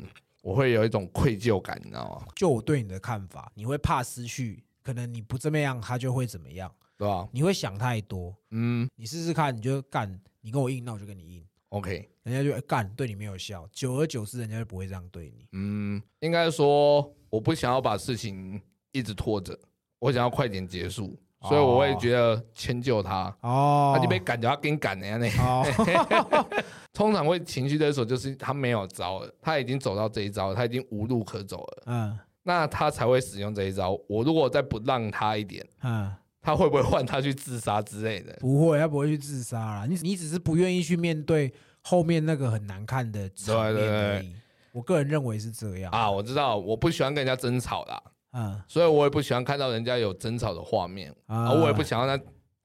[0.41, 2.28] 我会有一种愧疚感，你知道吗？
[2.36, 7.27] 就我对你的看法，你会怕失去，可能你不这么样，他就会怎么样，对吧？
[7.31, 8.36] 你会想太多。
[8.51, 11.45] 嗯你试试看，你就干，你跟我硬，那我就跟你硬。
[11.69, 15.47] ，OK，人家就哎干、对你没有效，久而久之，人家就不会这样对你。
[15.51, 19.58] 嗯，应该说我不想要把事情一直拖着，
[19.99, 23.36] 我想要快点结束，所以我会觉得迁就他。
[23.41, 25.29] 哦他就被赶，着要给你赶的呀那。
[25.41, 26.47] 哦，
[26.93, 33.99] 通常会情绪勒索，就是他没有招了，他已经走到这一招了，他已经无路可走了，嗯那他才会使用这一招。
[34.08, 36.13] 我如果再不让他一点，嗯，
[36.45, 38.38] 他会不会换他去自杀之类的？
[38.39, 39.86] 不会，他不会去自杀啦。
[39.89, 43.89] 你你只是不愿意去面对后面那个很难看的场面对对
[44.21, 44.31] 对。
[44.71, 45.91] 我个人认为是这样。
[45.91, 48.03] 啊，我知道，我不喜欢跟人家争吵啦，
[48.34, 52.23] 嗯所以我也不喜欢看到人家有争吵的画面，啊啊，我也不想要他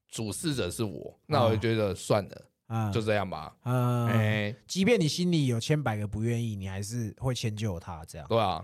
[0.09, 3.55] 主事者是我，那我就觉得算了，嗯就这样吧。
[3.63, 8.27] 嗯，哎，即便你心里有千百个不愿意，你还是会迁就他这样。
[8.29, 8.63] 对啊，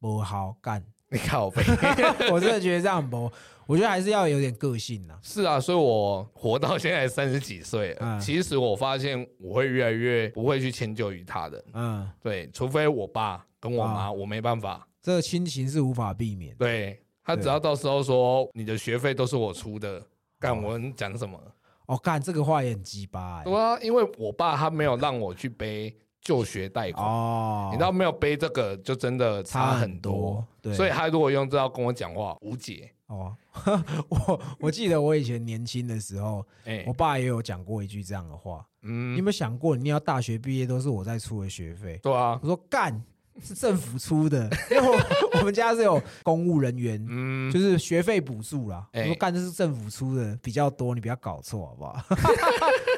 [0.00, 1.62] 不好干， 你靠背。
[2.30, 3.30] 我真的觉得这样不，
[3.66, 5.18] 我觉得还是要有点个性呐。
[5.22, 16.54] 是啊，所以我活到现在三十几岁了，嗯其实我发现我会越来越不会去迁就于他的，嗯，对，除非我爸跟我妈，啊我没办法，这个亲情是无法避免。
[16.56, 20.02] 对他只要到时候说你的学费都是我出的，
[20.38, 21.38] 干我能讲什么？
[21.86, 25.92] 哦，干这个话也很鸡巴欸对啊，因为我爸他没有让我去背
[26.30, 30.46] 就学贷款，哦，你知道没有背这个就真的差很多。
[30.72, 32.88] 所以他如果用这招跟我讲话，无解。
[33.08, 33.36] 哦，
[34.08, 38.64] 我我记得我以前年轻的时候，哎、我爸也有讲过一句这样的话。
[38.82, 41.98] 你有嗯，没有想过，你要大学毕业都是我在出的学费？
[42.00, 43.02] 对啊，我说干，
[43.42, 44.98] 是政府出的， 因为我
[45.40, 48.86] 我们家是有公务人员，嗯，就是学费补助啦。
[48.92, 52.04] 我哎说干这是政府出的比较多，你不要搞错好不好？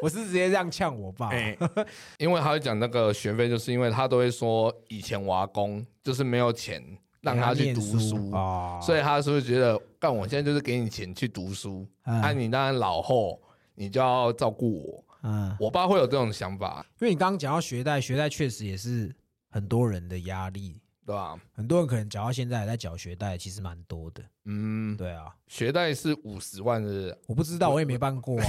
[0.02, 1.28] 我是直接这样呛我爸。
[1.28, 1.56] 哎，
[2.18, 6.82] 因为他会讲那个学费，就是因为他都会说以前娃工就是没有钱
[7.20, 12.20] 让他去念读书，啊，所以他是不是觉得干我现在就是给你钱去读书，嗯。
[12.20, 13.40] 啊，你当然老后
[13.76, 15.04] 你就要照顾我。
[15.24, 19.14] 嗯，我爸会有这种想法，因为你刚刚讲到学贷，学贷确实也是
[19.52, 21.38] 很多人的压力，对吧？
[21.52, 24.24] 很多人可能缴到现在还在缴学贷，其实蛮多的。
[24.46, 28.46] 嗯，对啊，学贷是五十万的我不知道，我也没办过啊，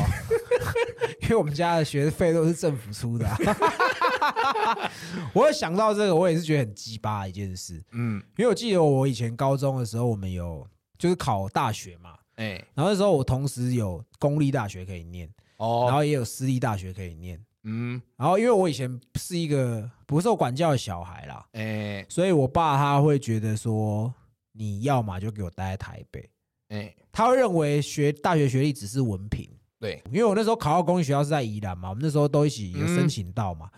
[1.23, 3.37] 因为我们家的学费都是政府出的啊、
[5.33, 10.65] 我有想到这个，我也是觉得很鸡巴的一件事，嗯，因为我记得我以前高中的时候，我们有
[10.97, 15.27] 就是考大学嘛，哎、然后那时候我同时有公立大学可以念，
[15.57, 17.43] 然哦，后也有私立大学可以念。
[17.63, 24.13] 嗯，然后因为我以前是一个不受管教的小孩啦，哎、所以我爸他会觉得说，
[24.51, 26.29] 你要嘛就给我待在台北，
[26.69, 29.49] 哎、他会认为学大学学历只是文凭。
[29.79, 33.69] 对，因为我那时候考到公立学校是在宜兰嘛，我们那时候都一起有申请到嘛，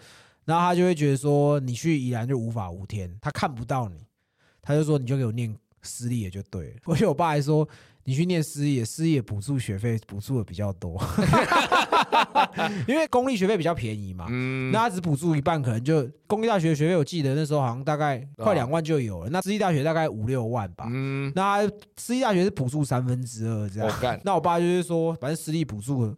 [0.45, 4.05] 然后他就会觉得说你去宜兰就无法无天，他看不到你，
[4.61, 6.75] 他就说你就给我念私立的就对了。
[6.85, 7.67] 而且我爸还说
[8.03, 10.95] 你去念私立的，私立的补助学费补助的比较多，
[12.87, 14.27] 因为公立学费比较便宜嘛。
[14.29, 19.29] 嗯，那他只补助一半，可能就公立大学的学费，我记得那时候好像大概快两万就有了。
[19.29, 20.85] 那私立大学大概五六万吧。
[20.89, 26.15] 嗯，那他私立大学是补助三分之二这样那我爸就是说，反正私立补助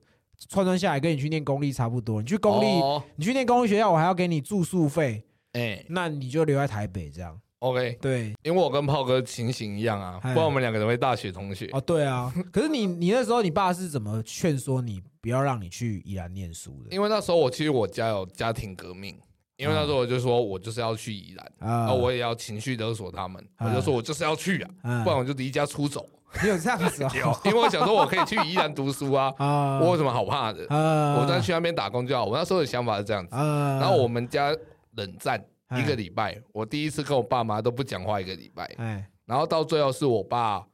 [0.49, 2.21] 串串下来跟你去念公立差不多。
[2.21, 5.23] 你去公立，哦你去念公立学校，我还要给你住宿费，
[5.53, 7.39] 哎、那你就留在台北这样。
[7.59, 11.67] OK，对，因为我跟炮哥情形一样啊，不哎然我们两个人会大学同学。
[11.73, 12.31] 哦，对啊。
[12.51, 16.93] 可是你 你那时候你爸是怎么劝说你不要让你去宜兰念书的？
[16.95, 19.17] 因为那时候我其实我家有家庭革命，
[19.57, 26.05] 因为那时候我就说我就是要去宜兰，啊我也要情绪勒索他们，啊我就说我就是要去啊，嗯不然我就离家出走。
[26.43, 27.09] 你有这样子哦？
[27.15, 30.63] 有，因为我想说我可以去宜兰读书啊， 啊我有什么好怕的？
[30.69, 32.25] 啊我再去那边打工就好。
[32.25, 34.55] 我那时候的想法是这样子，啊然后我们家
[34.95, 35.43] 冷战哎
[35.75, 39.09] 一个礼拜，我第一次跟我爸妈都不讲话一个礼拜，哎。
[39.25, 40.65] 然后到最后是我爸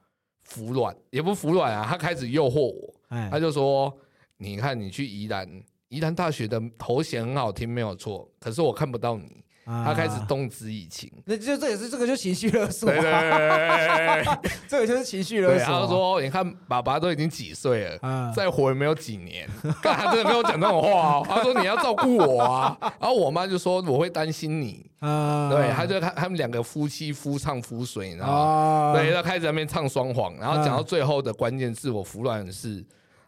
[0.43, 3.29] 服软，也不服软啊，他开始诱惑我，哎。
[3.31, 3.91] 他就说
[4.37, 11.11] ：“你看你去宜兰，宜兰大学的头衔很好听，没有错，可是我看不到你。”啊他开始动之以情。
[11.25, 15.79] 那就这也是这个就情绪勒索对对啊，对对 这个就是情绪，勒索啊。
[15.79, 19.47] 他就说：“你看，爸爸都已经几岁了，啊，再活也没有几年。”
[19.81, 21.25] 干，他真的跟我讲这种话哦。
[21.27, 28.33] 他说：“你要照顾我啊。”然后我妈就说：“我会担心你。”啊，对，他就他他们两个夫妻夫唱夫随，你知道吗？
[28.33, 32.81] 啊，对，他开始在那边唱双簧，然后讲到最后的关键字，我服软的是，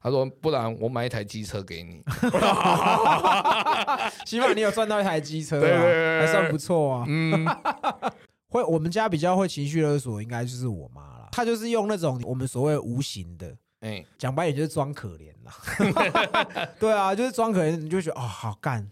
[0.05, 1.99] 他说：“不然我买一台机车给你。
[4.23, 7.05] 起码你有赚到一台机车啊，对对对对还算不错啊”。
[7.09, 7.43] 嗯，
[8.49, 11.27] 会我们家比较会情绪勒索，应该就是我妈了。
[11.31, 15.51] 她就是用那种我们所谓无形的，哎，讲白点就是装可怜啦。
[16.79, 18.87] 对啊，就是装可怜，你就会觉得哦好干，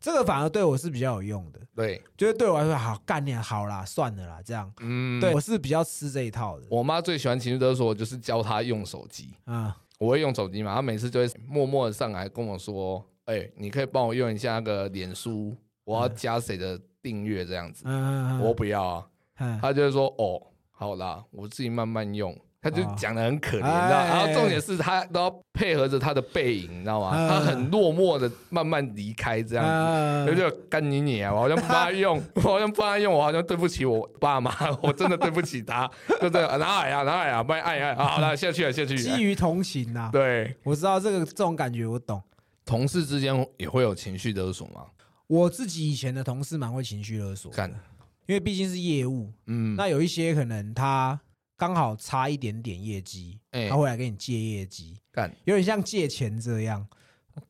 [0.00, 1.60] 这个反而对我是比较有用的。
[1.76, 4.72] 对，就是对我来说，好干点好啦，算了啦，这样。
[4.80, 6.64] 嗯，对我是比较吃这一套的。
[6.70, 9.34] 我妈最喜欢情绪勒索，就是教她用手机。
[9.44, 17.84] 啊我会用手机嘛，他每次就会默默的上来跟我说：“哎、你可以帮我用一下那个脸书，我要加谁的订阅这样子。
[17.86, 19.06] 嗯我不要啊，
[19.38, 22.36] 嗯她就会说：“哦，好啦，我自己慢慢用。”
[22.68, 27.12] 她就哦讲的很可怜，你知道哎然后重点是他都要配合着他的背影，你知道吗？
[27.28, 29.70] 他很落寞的慢慢离开这样子。
[29.70, 31.32] 啊就就干你你啊！
[31.32, 34.52] 我好像不帮他用， 我好像不帮他用，我好像对不起我爸妈，
[34.82, 35.88] 我真的对不起他，
[36.20, 39.00] 就这样，哪来呀，哪来呀，不然爱爱，好了，下去了，下去了。
[39.00, 42.20] 基于同情呐、对，我知道这个这种感觉，我懂。
[42.64, 44.86] 同事之间也会有情绪勒索吗？
[45.28, 47.70] 我自己以前的同事蛮会情绪勒索的，干，
[48.26, 51.18] 因为毕竟是业务，嗯，那有一些可能他
[51.56, 53.68] 刚好差一点点业绩，哎。
[53.68, 56.86] 他会来跟你借业绩，干，有点像借钱这样。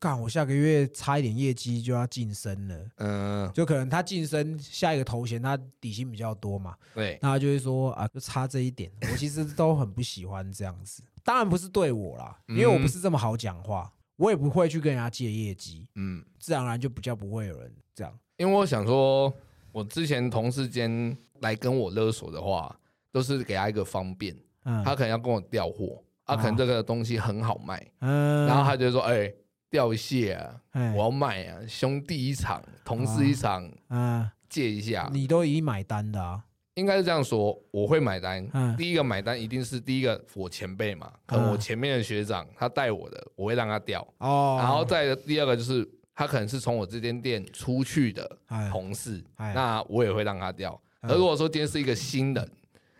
[0.00, 8.90] 干，我下个月差一点业绩就要晋升了，嗯，就可能他晋升下一个头衔，他底薪比较多嘛，对，那他就会说啊，就差这一点。
[9.02, 18.12] 我其实都很不喜欢这样子，当然不是对我啦，因为我不是这么好讲话，我也不会去跟人家借业绩，嗯，自然而然就比较不会有人这样。
[18.38, 19.32] 因为我想说，
[19.70, 22.76] 我之前同事间来跟我勒索的话，
[23.16, 24.36] 都是给他一个方便，
[24.66, 29.32] 嗯，他可能要跟我调货，他可能这个东西很好卖，嗯，然后他就说，哎，
[29.70, 30.60] 调一下啊。
[30.72, 30.92] 哎。
[30.94, 36.44] 我要卖啊，兄弟一场，同事一场，嗯，借一下，你都已经买单的啊，
[36.74, 38.46] 应该是这样说，我会买单。
[38.52, 38.76] 嗯。
[38.76, 44.06] 第一个买单一定是第一个我前辈嘛，可能我嗯前面的学长他带我的，我会让他调。
[44.18, 48.68] 哦，然后再第二个就是他可能是从我这间店出去的哎。
[48.70, 49.54] 同事，哎。
[49.54, 50.78] 那我也会让他调。
[51.00, 52.50] 而如果说今天是一个新人，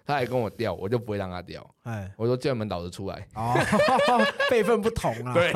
[0.07, 1.69] 他还跟我调，我就不会让他调。
[1.83, 3.55] 哎，我说叫你们老师出来，哦，
[4.49, 5.35] 辈分不同啊。
[5.35, 5.53] 对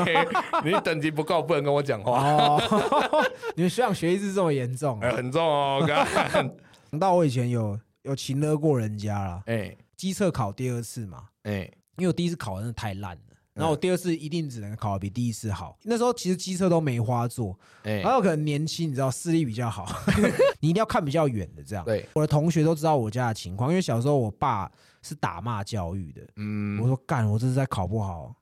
[0.64, 2.61] 你等级不够，不能跟我讲话，哦，
[3.55, 5.12] 你们学长学艺是这么严重啊哎，？
[5.12, 6.05] 很重哦，干，
[6.90, 13.22] 想到我以前有有擒勒过人家啦，哎机测考第二次嘛，哎，因为我第一次考的真的太烂了。
[13.61, 15.77] 然嗯后我第二次一定只能考的比第一次好。
[15.83, 19.87] 那时候其实机车都没花做，哎然，后可能年轻，你知道视力比较好，
[20.61, 21.85] 你一定要看比较远的这样。
[21.85, 24.71] 对，我的同学都知道我家的情况，因为小时候我爸
[25.03, 26.23] 是打骂教育的。
[26.37, 28.35] 嗯我嗯，说干，我这是在考不好，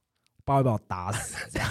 [0.45, 1.37] 爸会把我打死。
[1.51, 1.69] 这样，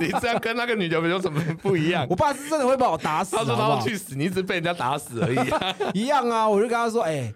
[0.00, 2.16] 你这样跟那个女的有什么不一样我？
[2.16, 3.36] 爸是真的会把我打死。
[3.36, 5.76] 他说他要去死，你只是被人家打死而已啊。
[5.94, 7.32] 一样啊，我就跟他说，哎、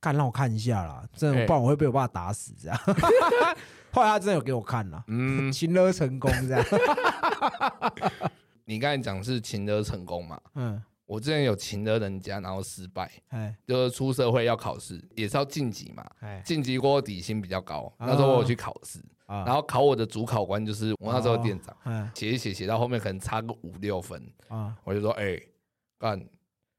[0.00, 2.78] 干让我看一下啦，真的，哎不然我会被我爸打死这样。
[3.92, 6.64] 后来他真的有给我看了，嗯， 擒勒成功这样。
[8.64, 10.40] 你刚才讲是擒得成功嘛？
[10.54, 13.54] 嗯，我之前有擒得人家，然后失败，哎。
[13.66, 16.04] 就是出社会要考试，也是要晋级嘛。
[16.20, 16.40] 哎。
[16.44, 18.06] 晋级过后底薪比较高，啊。
[18.06, 24.74] 那时候我有去考试，啊，然后考我的主考官就是我那时候店长，嗯写一写写到后面可能差个五六分，啊。
[24.84, 25.38] 我就说，哎、
[25.98, 26.24] 干，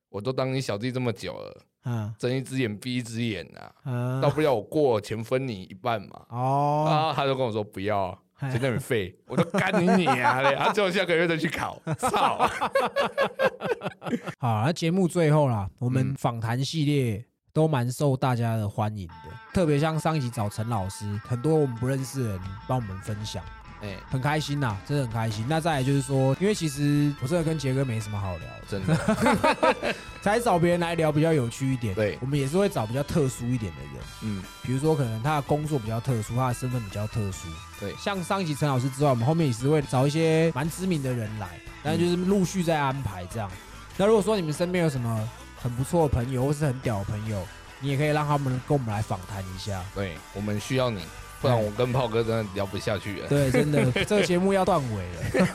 [0.10, 6.22] 我都当你小弟这么久了，嗯睁一只眼闭一只眼啊，嗯大不了我过钱分你一半嘛。
[6.30, 9.14] 哦，啊，他就跟我说不要啊，哎真的很废。
[9.28, 10.56] 我就干你娘嘞！
[10.56, 12.48] 他叫我下个月再去考，操！
[14.40, 19.14] 好，那节目最后啦，我们嗯访谈系列都蛮受大家的欢迎的，
[19.54, 23.44] 特别像上一集找陈老师，很多我们不认识的人帮我们分享，
[23.84, 25.46] 哎、很开心呐，真的很开心。
[25.50, 31.94] 那再来就是说，因为其实我真的跟杰哥没什么好聊，真的， 才找别人来聊比较有趣一点。
[31.94, 37.50] 对我们也是会找比较特殊一点的人，嗯，比如说可能他的工作比较特殊，他的身份比较特殊。
[37.78, 41.50] 对像上一集陈老师之外，我们后面也是会找一些蛮知名的人来，
[41.84, 43.52] 但就是陆续在安排这样。
[43.98, 45.30] 那如果说你们身边有什么
[45.62, 47.46] 很不错的朋友，或是很屌的朋友，
[47.82, 49.84] 你也可以让他们跟我们来访谈一下。
[49.94, 51.04] 对，我们需要你，
[51.44, 53.28] 不然我跟炮哥真的聊不下去了。
[53.28, 55.04] 对，真的，这个节目要断尾
[55.42, 55.48] 了，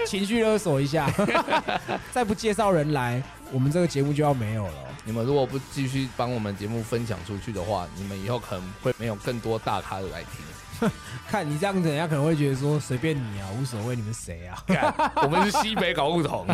[0.06, 1.12] 情绪勒索一下，
[2.10, 4.86] 再不介绍人来，我们这个节目就要没有了哦。
[5.04, 10.90] 你们如果不继续帮我们节目分享出去的话，你们以后可能会没有更多大咖的来听。
[11.28, 14.64] 看你这样子，人家可能会觉得说随便你啊，无所谓，你们谁啊？
[15.16, 16.46] 我们是西北搞不同，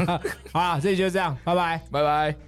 [0.52, 1.80] 好啦，这里就这样，拜拜。
[1.92, 2.46] 拜拜。